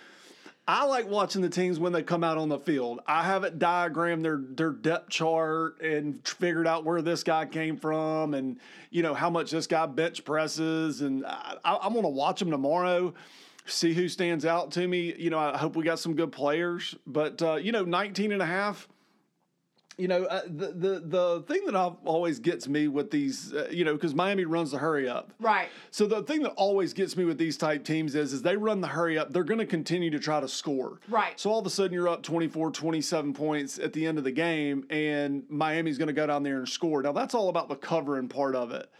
I 0.67 0.85
like 0.85 1.09
watching 1.09 1.43
the 1.43 1.49
teams 1.49 1.81
when 1.81 1.93
they 1.93 2.05
come 2.05 2.23
out 2.23 2.39
on 2.39 2.49
the 2.49 2.59
field. 2.59 3.01
I 3.07 3.25
haven't 3.25 3.59
diagrammed 3.59 4.25
their 4.25 4.41
their 4.41 4.71
depth 4.71 5.11
chart 5.11 5.81
and 5.81 6.27
figured 6.27 6.69
out 6.69 6.85
where 6.85 7.03
this 7.03 7.25
guy 7.25 7.47
came 7.47 7.77
from 7.77 8.35
and 8.35 8.59
you 8.91 9.03
know 9.03 9.13
how 9.13 9.29
much 9.29 9.51
this 9.51 9.67
guy 9.67 9.87
bench 9.87 10.25
presses 10.25 11.01
and 11.01 11.27
I, 11.27 11.57
I'm 11.65 11.93
going 11.93 12.05
to 12.05 12.09
watch 12.09 12.39
them 12.39 12.51
tomorrow. 12.51 13.13
See 13.67 13.93
who 13.93 14.09
stands 14.09 14.45
out 14.45 14.73
to 14.73 14.87
me. 14.87 15.15
You 15.17 15.31
know, 15.31 15.39
I 15.39 15.57
hope 15.57 15.75
we 15.75 15.85
got 15.85 15.99
some 15.99 16.15
good 16.15 16.33
players, 16.33 16.95
but 17.07 17.43
uh, 17.43 17.55
you 17.55 17.73
know, 17.73 17.85
19 17.85 18.33
and 18.33 18.43
a 18.43 18.47
half. 18.47 18.89
You 19.99 20.09
know, 20.09 20.25
uh, 20.25 20.43
the, 20.47 20.73
the 20.73 21.03
the 21.05 21.45
thing 21.47 21.67
that 21.67 21.77
I've 21.77 21.97
always 22.05 22.39
gets 22.39 22.67
me 22.67 22.89
with 22.89 23.11
these, 23.11 23.53
uh, 23.53 23.69
you 23.71 23.85
know, 23.85 23.93
because 23.93 24.15
Miami 24.15 24.45
runs 24.45 24.71
the 24.71 24.79
hurry 24.79 25.09
up. 25.09 25.33
Right. 25.39 25.69
So 25.91 26.07
the 26.07 26.23
thing 26.23 26.43
that 26.43 26.53
always 26.53 26.95
gets 26.95 27.17
me 27.17 27.25
with 27.25 27.37
these 27.37 27.59
type 27.59 27.85
teams 27.85 28.15
is, 28.15 28.33
is 28.33 28.43
they 28.43 28.57
run 28.57 28.81
the 28.81 28.89
hurry 28.89 29.19
up. 29.19 29.33
They're 29.33 29.45
going 29.45 29.61
to 29.61 29.67
continue 29.67 30.11
to 30.11 30.19
try 30.19 30.41
to 30.41 30.49
score. 30.49 30.99
Right. 31.09 31.39
So 31.39 31.51
all 31.51 31.61
of 31.61 31.67
a 31.67 31.71
sudden 31.71 31.93
you're 31.93 32.09
up 32.09 32.23
24, 32.23 32.71
27 32.71 33.35
points 33.35 33.79
at 33.79 33.93
the 33.93 34.07
end 34.07 34.17
of 34.17 34.25
the 34.25 34.33
game, 34.33 34.87
and 34.89 35.45
Miami's 35.51 35.99
going 35.99 36.09
to 36.09 36.15
go 36.15 36.27
down 36.27 36.43
there 36.43 36.59
and 36.59 36.69
score. 36.69 37.03
Now 37.03 37.13
that's 37.13 37.35
all 37.35 37.51
about 37.51 37.69
the 37.69 37.77
covering 37.77 38.29
part 38.29 38.57
of 38.57 38.71
it. 38.73 38.91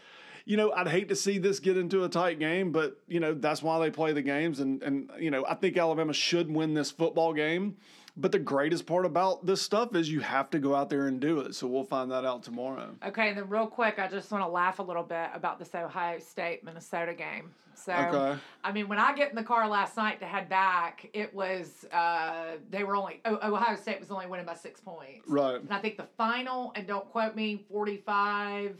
You 0.45 0.57
know, 0.57 0.73
I'd 0.73 0.89
hate 0.89 1.09
to 1.09 1.15
see 1.15 1.37
this 1.37 1.59
get 1.59 1.77
into 1.77 2.03
a 2.03 2.09
tight 2.09 2.37
game, 2.37 2.71
but 2.71 3.01
you 3.07 3.19
know 3.21 3.33
that's 3.33 3.63
why 3.63 3.79
they 3.79 3.89
play 3.89 4.11
the 4.11 4.21
games, 4.21 4.59
and 4.59 4.83
and 4.83 5.09
you 5.17 5.31
know 5.31 5.45
I 5.47 5.55
think 5.55 5.77
Alabama 5.77 6.11
should 6.11 6.51
win 6.51 6.73
this 6.73 6.91
football 6.91 7.33
game. 7.33 7.77
But 8.15 8.31
the 8.31 8.39
greatest 8.39 8.85
part 8.85 9.05
about 9.05 9.45
this 9.45 9.61
stuff 9.61 9.95
is 9.95 10.09
you 10.09 10.19
have 10.19 10.51
to 10.51 10.59
go 10.59 10.75
out 10.75 10.89
there 10.89 11.07
and 11.07 11.19
do 11.19 11.39
it. 11.39 11.55
So 11.55 11.65
we'll 11.65 11.83
find 11.83 12.11
that 12.11 12.25
out 12.25 12.43
tomorrow. 12.43 12.95
Okay, 13.05 13.29
and 13.29 13.37
then 13.37 13.49
real 13.49 13.65
quick, 13.65 13.97
I 13.97 14.07
just 14.07 14.31
want 14.31 14.43
to 14.43 14.47
laugh 14.47 14.77
a 14.77 14.83
little 14.83 15.03
bit 15.03 15.29
about 15.33 15.57
this 15.57 15.73
Ohio 15.73 16.19
State 16.19 16.63
Minnesota 16.63 17.15
game. 17.15 17.51
So, 17.75 17.91
Okay. 17.91 18.39
I 18.63 18.71
mean, 18.71 18.87
when 18.87 18.99
I 18.99 19.15
get 19.15 19.31
in 19.31 19.35
the 19.35 19.43
car 19.43 19.67
last 19.67 19.97
night 19.97 20.19
to 20.19 20.27
head 20.27 20.47
back, 20.47 21.09
it 21.13 21.33
was 21.33 21.85
uh, 21.91 22.57
they 22.69 22.83
were 22.83 22.95
only 22.95 23.19
oh, 23.25 23.39
Ohio 23.51 23.75
State 23.75 23.99
was 23.99 24.11
only 24.11 24.27
winning 24.27 24.45
by 24.45 24.53
six 24.53 24.79
points. 24.79 25.27
Right. 25.27 25.55
And 25.59 25.73
I 25.73 25.79
think 25.79 25.97
the 25.97 26.07
final, 26.15 26.71
and 26.75 26.85
don't 26.85 27.09
quote 27.09 27.35
me, 27.35 27.65
45, 27.71 28.79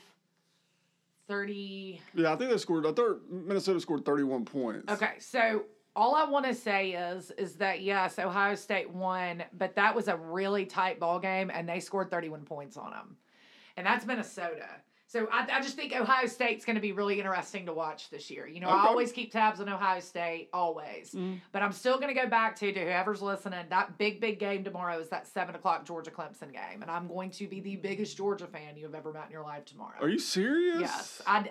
30. 1.27 2.01
Yeah, 2.13 2.33
I 2.33 2.35
think 2.35 2.51
they 2.51 2.57
scored. 2.57 2.85
I 2.85 2.91
thought 2.91 3.21
Minnesota 3.29 3.79
scored 3.79 4.05
31 4.05 4.45
points. 4.45 4.93
Okay, 4.93 5.13
so 5.17 5.63
all 5.95 6.15
I 6.15 6.25
want 6.25 6.45
to 6.45 6.53
say 6.53 6.91
is 6.91 7.31
is 7.31 7.55
that 7.55 7.81
yes, 7.81 8.17
Ohio 8.19 8.55
State 8.55 8.89
won, 8.89 9.43
but 9.53 9.75
that 9.75 9.95
was 9.95 10.07
a 10.07 10.17
really 10.17 10.65
tight 10.65 10.99
ball 10.99 11.19
game, 11.19 11.51
and 11.53 11.67
they 11.67 11.79
scored 11.79 12.09
31 12.09 12.43
points 12.43 12.77
on 12.77 12.91
them, 12.91 13.17
and 13.77 13.85
that's 13.85 14.05
Minnesota. 14.05 14.67
So 15.13 15.27
I, 15.31 15.45
I 15.51 15.61
just 15.61 15.75
think 15.75 15.93
Ohio 15.95 16.25
State's 16.25 16.65
going 16.65 16.75
to 16.75 16.81
be 16.81 16.91
really 16.91 17.19
interesting 17.19 17.67
to 17.67 17.73
watch 17.73 18.09
this 18.09 18.31
year. 18.31 18.47
You 18.47 18.59
know, 18.59 18.69
I 18.69 18.87
always 18.87 19.11
keep 19.11 19.31
tabs 19.31 19.61
on 19.61 19.69
Ohio 19.69 19.99
State, 19.99 20.49
always, 20.51 21.11
mm. 21.11 21.39
but 21.51 21.61
I'm 21.61 21.71
still 21.71 21.99
going 21.99 22.07
to 22.07 22.19
go 22.19 22.27
back 22.27 22.55
to 22.61 22.73
to 22.73 22.79
whoever's 22.79 23.21
listening. 23.21 23.63
That 23.69 23.99
big 23.99 24.19
big 24.19 24.39
game 24.39 24.63
tomorrow 24.63 24.97
is 24.99 25.09
that 25.09 25.27
seven 25.27 25.53
o'clock 25.53 25.85
Georgia 25.85 26.09
Clemson 26.09 26.51
game, 26.51 26.81
and 26.81 26.89
I'm 26.89 27.07
going 27.07 27.29
to 27.29 27.47
be 27.47 27.59
the 27.59 27.75
biggest 27.75 28.17
Georgia 28.17 28.47
fan 28.47 28.75
you 28.75 28.85
have 28.85 28.95
ever 28.95 29.13
met 29.13 29.25
in 29.27 29.31
your 29.31 29.43
life 29.43 29.65
tomorrow. 29.65 29.97
Are 30.01 30.09
you 30.09 30.17
serious? 30.17 30.81
Yes, 30.81 31.21
I, 31.27 31.47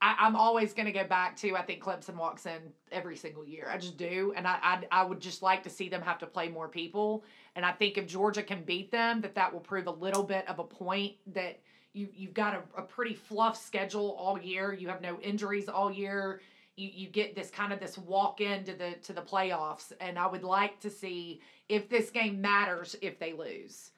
I 0.00 0.16
I'm 0.18 0.36
always 0.36 0.72
going 0.72 0.86
to 0.86 0.92
go 0.92 1.04
back 1.04 1.36
to. 1.38 1.56
I 1.56 1.62
think 1.62 1.82
Clemson 1.82 2.16
walks 2.16 2.46
in 2.46 2.60
every 2.92 3.16
single 3.16 3.44
year. 3.44 3.68
I 3.70 3.78
just 3.78 3.96
do, 3.96 4.32
and 4.36 4.46
I, 4.46 4.58
I 4.62 4.84
I 4.90 5.04
would 5.04 5.20
just 5.20 5.42
like 5.42 5.62
to 5.64 5.70
see 5.70 5.88
them 5.88 6.02
have 6.02 6.18
to 6.18 6.26
play 6.26 6.48
more 6.48 6.68
people. 6.68 7.24
And 7.56 7.64
I 7.64 7.72
think 7.72 7.98
if 7.98 8.06
Georgia 8.06 8.42
can 8.42 8.62
beat 8.62 8.90
them, 8.90 9.20
that 9.22 9.34
that 9.34 9.52
will 9.52 9.60
prove 9.60 9.86
a 9.86 9.92
little 9.92 10.22
bit 10.22 10.48
of 10.48 10.58
a 10.58 10.64
point 10.64 11.14
that 11.34 11.60
you 11.92 12.08
you've 12.14 12.34
got 12.34 12.54
a, 12.54 12.80
a 12.80 12.82
pretty 12.82 13.14
fluff 13.14 13.56
schedule 13.60 14.16
all 14.18 14.40
year. 14.40 14.72
You 14.72 14.88
have 14.88 15.00
no 15.00 15.18
injuries 15.20 15.68
all 15.68 15.90
year. 15.90 16.40
You, 16.76 16.90
you 16.92 17.08
get 17.08 17.36
this 17.36 17.50
kind 17.50 17.72
of 17.72 17.78
this 17.78 17.96
walk 17.96 18.40
into 18.40 18.74
the 18.74 18.94
to 19.04 19.12
the 19.12 19.22
playoffs, 19.22 19.92
and 20.00 20.18
I 20.18 20.26
would 20.26 20.44
like 20.44 20.80
to 20.80 20.90
see 20.90 21.40
if 21.68 21.88
this 21.88 22.10
game 22.10 22.40
matters 22.40 22.96
if 23.00 23.18
they 23.18 23.32
lose 23.32 23.90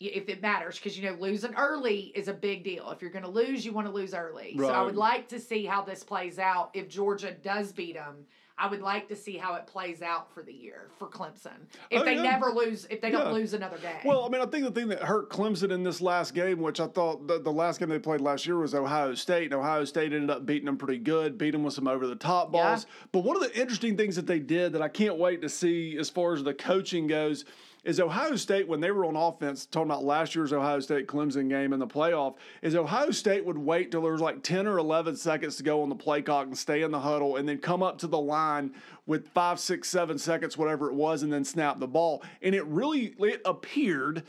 if 0.00 0.28
it 0.30 0.40
matters 0.40 0.76
because 0.78 0.98
you 0.98 1.08
know 1.10 1.16
losing 1.20 1.54
early 1.54 2.10
is 2.14 2.28
a 2.28 2.32
big 2.34 2.64
deal. 2.64 2.90
If 2.90 3.02
you're 3.02 3.10
going 3.10 3.24
to 3.24 3.30
lose 3.30 3.64
you 3.64 3.72
want 3.72 3.86
to 3.86 3.92
lose 3.92 4.14
early. 4.14 4.56
So 4.58 4.68
i 4.70 4.82
would 4.82 4.96
like 4.96 5.28
to 5.28 5.38
see 5.38 5.66
how 5.66 5.82
this 5.82 6.02
plays 6.02 6.38
out. 6.38 6.70
If 6.74 6.88
georgia 6.88 7.32
does 7.32 7.72
beat 7.72 7.94
them 7.94 8.24
i 8.58 8.66
would 8.68 8.82
like 8.82 9.08
to 9.08 9.16
see 9.16 9.38
how 9.38 9.54
it 9.54 9.66
plays 9.66 10.02
out 10.02 10.34
for 10.34 10.42
the 10.42 10.52
year 10.52 10.88
for 10.98 11.08
clemson. 11.08 11.52
If 11.90 12.02
Oh, 12.02 12.04
they 12.04 12.14
yeah. 12.16 12.22
never 12.22 12.50
lose 12.50 12.86
if 12.90 13.00
they 13.00 13.10
don't 13.10 13.32
lose 13.32 13.52
another 13.54 13.78
game. 13.78 13.92
Well, 14.04 14.24
I 14.24 14.28
mean, 14.28 14.40
I 14.42 14.46
think 14.46 14.64
the 14.64 14.70
thing 14.70 14.88
that 14.88 15.02
hurt 15.02 15.30
Clemson 15.30 15.70
in 15.70 15.82
this 15.82 16.00
last 16.02 16.34
game, 16.34 16.60
which 16.60 16.78
I 16.80 16.86
thought 16.86 17.26
the, 17.26 17.38
the 17.40 17.52
last 17.52 17.78
game 17.80 17.88
they 17.88 17.98
played 17.98 18.20
last 18.20 18.46
year 18.46 18.58
was 18.58 18.74
Ohio 18.74 19.14
State, 19.14 19.44
and 19.44 19.54
Ohio 19.54 19.84
State 19.86 20.12
ended 20.12 20.28
up 20.30 20.44
beating 20.46 20.66
them 20.66 20.76
pretty 20.76 20.98
good, 20.98 21.38
beat 21.38 21.52
them 21.52 21.62
with 21.64 21.72
some 21.74 21.88
over 21.88 22.06
the 22.06 22.16
top 22.16 22.48
Yeah. 22.52 22.62
balls. 22.70 22.86
But 23.12 23.20
one 23.20 23.34
of 23.36 23.42
the 23.42 23.58
interesting 23.58 23.96
things 23.96 24.16
that 24.16 24.26
they 24.26 24.38
did 24.40 24.72
that 24.74 24.82
I 24.82 24.88
can't 24.88 25.16
wait 25.18 25.40
to 25.42 25.48
see 25.48 25.96
as 25.98 26.10
far 26.10 26.34
as 26.34 26.42
the 26.44 26.52
coaching 26.54 27.06
goes 27.06 27.44
is 27.84 27.98
Ohio 28.00 28.36
State, 28.36 28.68
when 28.68 28.80
they 28.80 28.90
were 28.90 29.04
on 29.06 29.16
offense, 29.16 29.64
talking 29.66 29.90
about 29.90 30.04
last 30.04 30.34
year's 30.34 30.52
Ohio 30.52 30.80
State 30.80 31.06
Clemson 31.06 31.48
game 31.48 31.72
in 31.72 31.78
the 31.80 31.86
playoff, 31.86 32.34
is 32.62 32.76
Ohio 32.76 33.10
State 33.10 33.44
would 33.44 33.56
wait 33.58 33.90
till 33.90 34.02
there 34.02 34.12
was 34.12 34.20
like 34.20 34.42
10 34.42 34.66
or 34.66 34.78
11 34.78 35.16
seconds 35.16 35.56
to 35.56 35.62
go 35.62 35.82
on 35.82 35.88
the 35.88 35.94
play 35.94 36.20
clock 36.22 36.46
and 36.46 36.56
stay 36.58 36.82
in 36.82 36.90
the 36.90 37.00
huddle 37.00 37.36
and 37.36 37.48
then 37.48 37.58
come 37.58 37.82
up 37.82 37.98
to 37.98 38.06
the 38.06 38.18
line 38.20 38.72
with 39.06 39.28
five, 39.28 39.58
six, 39.58 39.88
seven 39.88 40.18
seconds, 40.18 40.58
whatever 40.58 40.88
it 40.90 40.94
was, 40.94 41.22
and 41.22 41.32
then 41.32 41.44
snap 41.44 41.78
the 41.80 41.88
ball. 41.88 42.22
And 42.42 42.54
it 42.54 42.64
really 42.66 43.14
it 43.18 43.40
appeared 43.44 44.24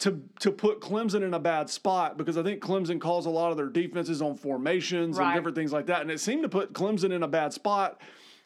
to 0.00 0.22
to 0.40 0.50
put 0.50 0.80
Clemson 0.80 1.22
in 1.22 1.34
a 1.34 1.38
bad 1.38 1.68
spot 1.68 2.16
because 2.16 2.38
I 2.38 2.42
think 2.42 2.62
Clemson 2.62 3.00
calls 3.00 3.26
a 3.26 3.30
lot 3.30 3.50
of 3.50 3.56
their 3.56 3.68
defenses 3.68 4.22
on 4.22 4.34
formations 4.36 5.18
Right. 5.18 5.26
and 5.26 5.34
different 5.36 5.56
things 5.56 5.72
like 5.72 5.86
that, 5.86 6.00
and 6.02 6.10
it 6.10 6.20
seemed 6.20 6.42
to 6.42 6.48
put 6.48 6.72
Clemson 6.72 7.12
in 7.12 7.22
a 7.22 7.28
bad 7.28 7.52
spot. 7.52 8.00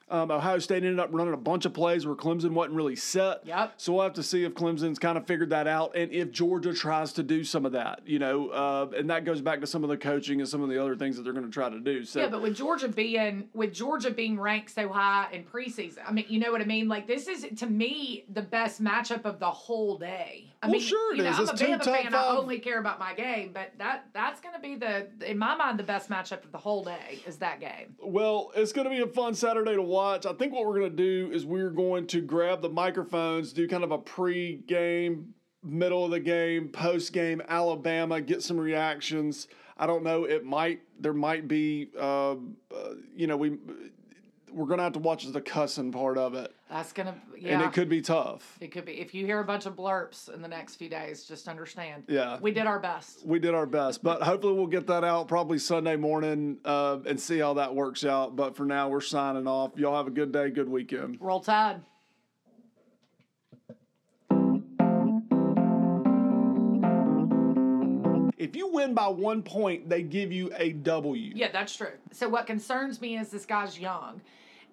Um, 0.08 0.30
Ohio 0.30 0.58
State 0.58 0.84
ended 0.84 1.00
up 1.00 1.08
running 1.12 1.34
a 1.34 1.38
bunch 1.38 1.64
of 1.64 1.72
plays 1.72 2.06
where 2.06 2.14
Clemson 2.14 2.50
wasn't 2.50 2.76
really 2.76 2.96
set. 2.96 3.44
Yep. 3.44 3.74
So 3.76 3.94
we'll 3.94 4.02
have 4.02 4.12
to 4.14 4.22
see 4.22 4.44
if 4.44 4.54
Clemson's 4.54 4.98
kind 4.98 5.16
of 5.16 5.26
figured 5.26 5.50
that 5.50 5.66
out 5.66 5.96
and 5.96 6.12
if 6.12 6.30
Georgia 6.30 6.74
tries 6.74 7.12
to 7.14 7.22
do 7.22 7.44
some 7.44 7.64
of 7.64 7.72
that, 7.72 8.00
you 8.06 8.18
know, 8.18 8.48
uh, 8.48 8.90
and 8.96 9.08
that 9.10 9.24
goes 9.24 9.40
back 9.40 9.60
to 9.60 9.66
some 9.66 9.82
of 9.82 9.90
the 9.90 9.96
coaching 9.96 10.40
and 10.40 10.48
some 10.48 10.62
of 10.62 10.68
the 10.68 10.82
other 10.82 10.96
things 10.96 11.16
that 11.16 11.22
they're 11.22 11.32
going 11.32 11.46
to 11.46 11.50
try 11.50 11.68
to 11.68 11.80
do. 11.80 12.04
So 12.04 12.20
Yeah, 12.20 12.28
but 12.28 12.42
with 12.42 12.56
Georgia 12.56 12.88
being 12.88 13.48
with 13.54 13.72
Georgia 13.72 14.10
being 14.10 14.38
ranked 14.38 14.70
so 14.70 14.88
high 14.88 15.28
in 15.32 15.44
preseason, 15.44 15.98
I 16.06 16.12
mean, 16.12 16.26
you 16.28 16.38
know 16.38 16.52
what 16.52 16.60
I 16.60 16.64
mean. 16.64 16.88
Like 16.88 17.06
this 17.06 17.26
is 17.26 17.46
to 17.58 17.66
me 17.66 18.24
the 18.32 18.42
best 18.42 18.82
matchup 18.82 19.24
of 19.24 19.38
the 19.38 19.50
whole 19.50 19.98
day. 19.98 20.52
I 20.64 20.68
Well, 20.68 20.78
mean, 20.78 20.82
sure 20.82 21.12
it 21.12 21.18
you 21.18 21.22
know, 21.24 21.30
is. 21.30 21.36
I'm 21.36 21.48
It's 21.50 21.60
a 21.60 21.66
Bama 21.66 21.84
fan. 21.84 22.14
I 22.14 22.26
only 22.28 22.58
care 22.58 22.78
about 22.78 22.98
my 22.98 23.12
game, 23.12 23.50
but 23.52 23.72
that 23.78 24.06
that's 24.14 24.40
going 24.40 24.54
to 24.54 24.60
be 24.60 24.76
the 24.76 25.08
in 25.28 25.36
my 25.36 25.54
mind 25.54 25.78
the 25.78 25.84
best 25.84 26.08
matchup 26.08 26.42
of 26.42 26.52
the 26.52 26.58
whole 26.58 26.82
day 26.82 27.20
is 27.26 27.36
that 27.38 27.60
game. 27.60 27.94
Well, 28.00 28.50
it's 28.56 28.72
going 28.72 28.86
to 28.86 28.90
be 28.90 29.00
a 29.00 29.06
fun 29.06 29.34
Saturday 29.34 29.74
to 29.74 29.82
watch. 29.82 30.24
I 30.24 30.32
think 30.32 30.54
what 30.54 30.66
we're 30.66 30.78
going 30.78 30.90
to 30.90 30.96
do 30.96 31.30
is 31.32 31.44
we're 31.44 31.70
going 31.70 32.06
to 32.08 32.22
grab 32.22 32.62
the 32.62 32.70
microphones, 32.70 33.52
do 33.52 33.68
kind 33.68 33.84
of 33.84 33.90
a 33.90 33.98
pre-game, 33.98 35.34
middle 35.62 36.04
of 36.04 36.10
the 36.10 36.20
game, 36.20 36.68
post-game 36.68 37.42
Alabama, 37.48 38.20
get 38.20 38.42
some 38.42 38.58
reactions. 38.58 39.48
I 39.76 39.86
don't 39.86 40.02
know. 40.02 40.24
It 40.24 40.44
might 40.44 40.80
there 40.98 41.12
might 41.12 41.46
be, 41.46 41.90
um, 42.00 42.56
uh, 42.74 42.94
you 43.14 43.26
know, 43.26 43.36
we 43.36 43.58
we're 44.50 44.66
going 44.66 44.78
to 44.78 44.84
have 44.84 44.92
to 44.92 45.00
watch 45.00 45.26
the 45.26 45.40
cussing 45.40 45.90
part 45.90 46.16
of 46.16 46.34
it, 46.34 46.54
That's 46.74 46.92
gonna 46.92 47.14
yeah. 47.38 47.52
and 47.52 47.62
it 47.62 47.72
could 47.72 47.88
be 47.88 48.02
tough. 48.02 48.58
It 48.60 48.72
could 48.72 48.84
be. 48.84 48.94
If 48.94 49.14
you 49.14 49.24
hear 49.24 49.38
a 49.38 49.44
bunch 49.44 49.64
of 49.64 49.76
blurps 49.76 50.28
in 50.34 50.42
the 50.42 50.48
next 50.48 50.74
few 50.74 50.88
days, 50.88 51.22
just 51.22 51.46
understand. 51.46 52.02
Yeah. 52.08 52.36
We 52.40 52.50
did 52.50 52.66
our 52.66 52.80
best. 52.80 53.24
We 53.24 53.38
did 53.38 53.54
our 53.54 53.64
best, 53.64 54.02
but 54.02 54.20
hopefully 54.22 54.54
we'll 54.54 54.66
get 54.66 54.88
that 54.88 55.04
out 55.04 55.28
probably 55.28 55.60
Sunday 55.60 55.94
morning 55.94 56.58
uh, 56.64 56.98
and 57.06 57.20
see 57.20 57.38
how 57.38 57.54
that 57.54 57.72
works 57.72 58.04
out. 58.04 58.34
But 58.34 58.56
for 58.56 58.64
now, 58.64 58.88
we're 58.88 59.02
signing 59.02 59.46
off. 59.46 59.70
Y'all 59.76 59.96
have 59.96 60.08
a 60.08 60.10
good 60.10 60.32
day, 60.32 60.50
good 60.50 60.68
weekend. 60.68 61.18
Roll 61.20 61.38
Tide. 61.38 61.80
If 68.36 68.56
you 68.56 68.66
win 68.72 68.94
by 68.94 69.06
one 69.06 69.44
point, 69.44 69.88
they 69.88 70.02
give 70.02 70.32
you 70.32 70.50
a 70.56 70.72
W. 70.72 71.32
Yeah, 71.36 71.52
that's 71.52 71.76
true. 71.76 71.92
So 72.10 72.28
what 72.28 72.48
concerns 72.48 73.00
me 73.00 73.16
is 73.16 73.28
this 73.28 73.46
guy's 73.46 73.78
young. 73.78 74.20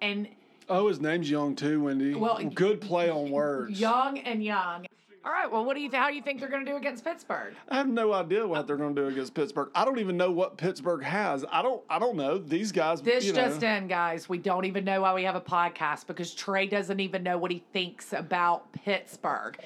And 0.00 0.26
Oh, 0.72 0.88
his 0.88 1.00
name's 1.00 1.30
Young 1.30 1.54
too, 1.54 1.82
Wendy. 1.82 2.14
Well, 2.14 2.42
good 2.54 2.80
play 2.80 3.10
on 3.10 3.30
words. 3.30 3.78
young 3.78 4.18
and 4.18 4.42
young. 4.42 4.86
All 5.24 5.30
right. 5.30 5.50
Well, 5.50 5.64
what 5.64 5.76
do 5.76 5.80
you 5.82 5.90
how 5.92 6.08
do 6.08 6.16
you 6.16 6.22
think 6.22 6.40
they're 6.40 6.48
going 6.48 6.64
to 6.64 6.70
do 6.70 6.76
against 6.76 7.04
Pittsburgh? 7.04 7.54
I 7.68 7.76
have 7.76 7.88
no 7.88 8.12
idea 8.12 8.44
what 8.44 8.66
they're 8.66 8.76
going 8.76 8.94
to 8.94 9.02
do 9.02 9.08
against 9.08 9.34
Pittsburgh. 9.34 9.70
I 9.74 9.84
don't 9.84 10.00
even 10.00 10.16
know 10.16 10.32
what 10.32 10.56
Pittsburgh 10.56 11.02
has. 11.04 11.44
I 11.52 11.62
don't. 11.62 11.82
I 11.88 11.98
don't 11.98 12.16
know 12.16 12.38
these 12.38 12.72
guys. 12.72 13.02
This 13.02 13.24
you 13.24 13.32
know, 13.32 13.42
just 13.42 13.62
in, 13.62 13.86
guys. 13.86 14.28
We 14.28 14.38
don't 14.38 14.64
even 14.64 14.84
know 14.84 15.02
why 15.02 15.14
we 15.14 15.22
have 15.24 15.36
a 15.36 15.40
podcast 15.40 16.06
because 16.08 16.34
Trey 16.34 16.66
doesn't 16.66 16.98
even 16.98 17.22
know 17.22 17.38
what 17.38 17.52
he 17.52 17.62
thinks 17.72 18.12
about 18.12 18.72
Pittsburgh. 18.72 19.58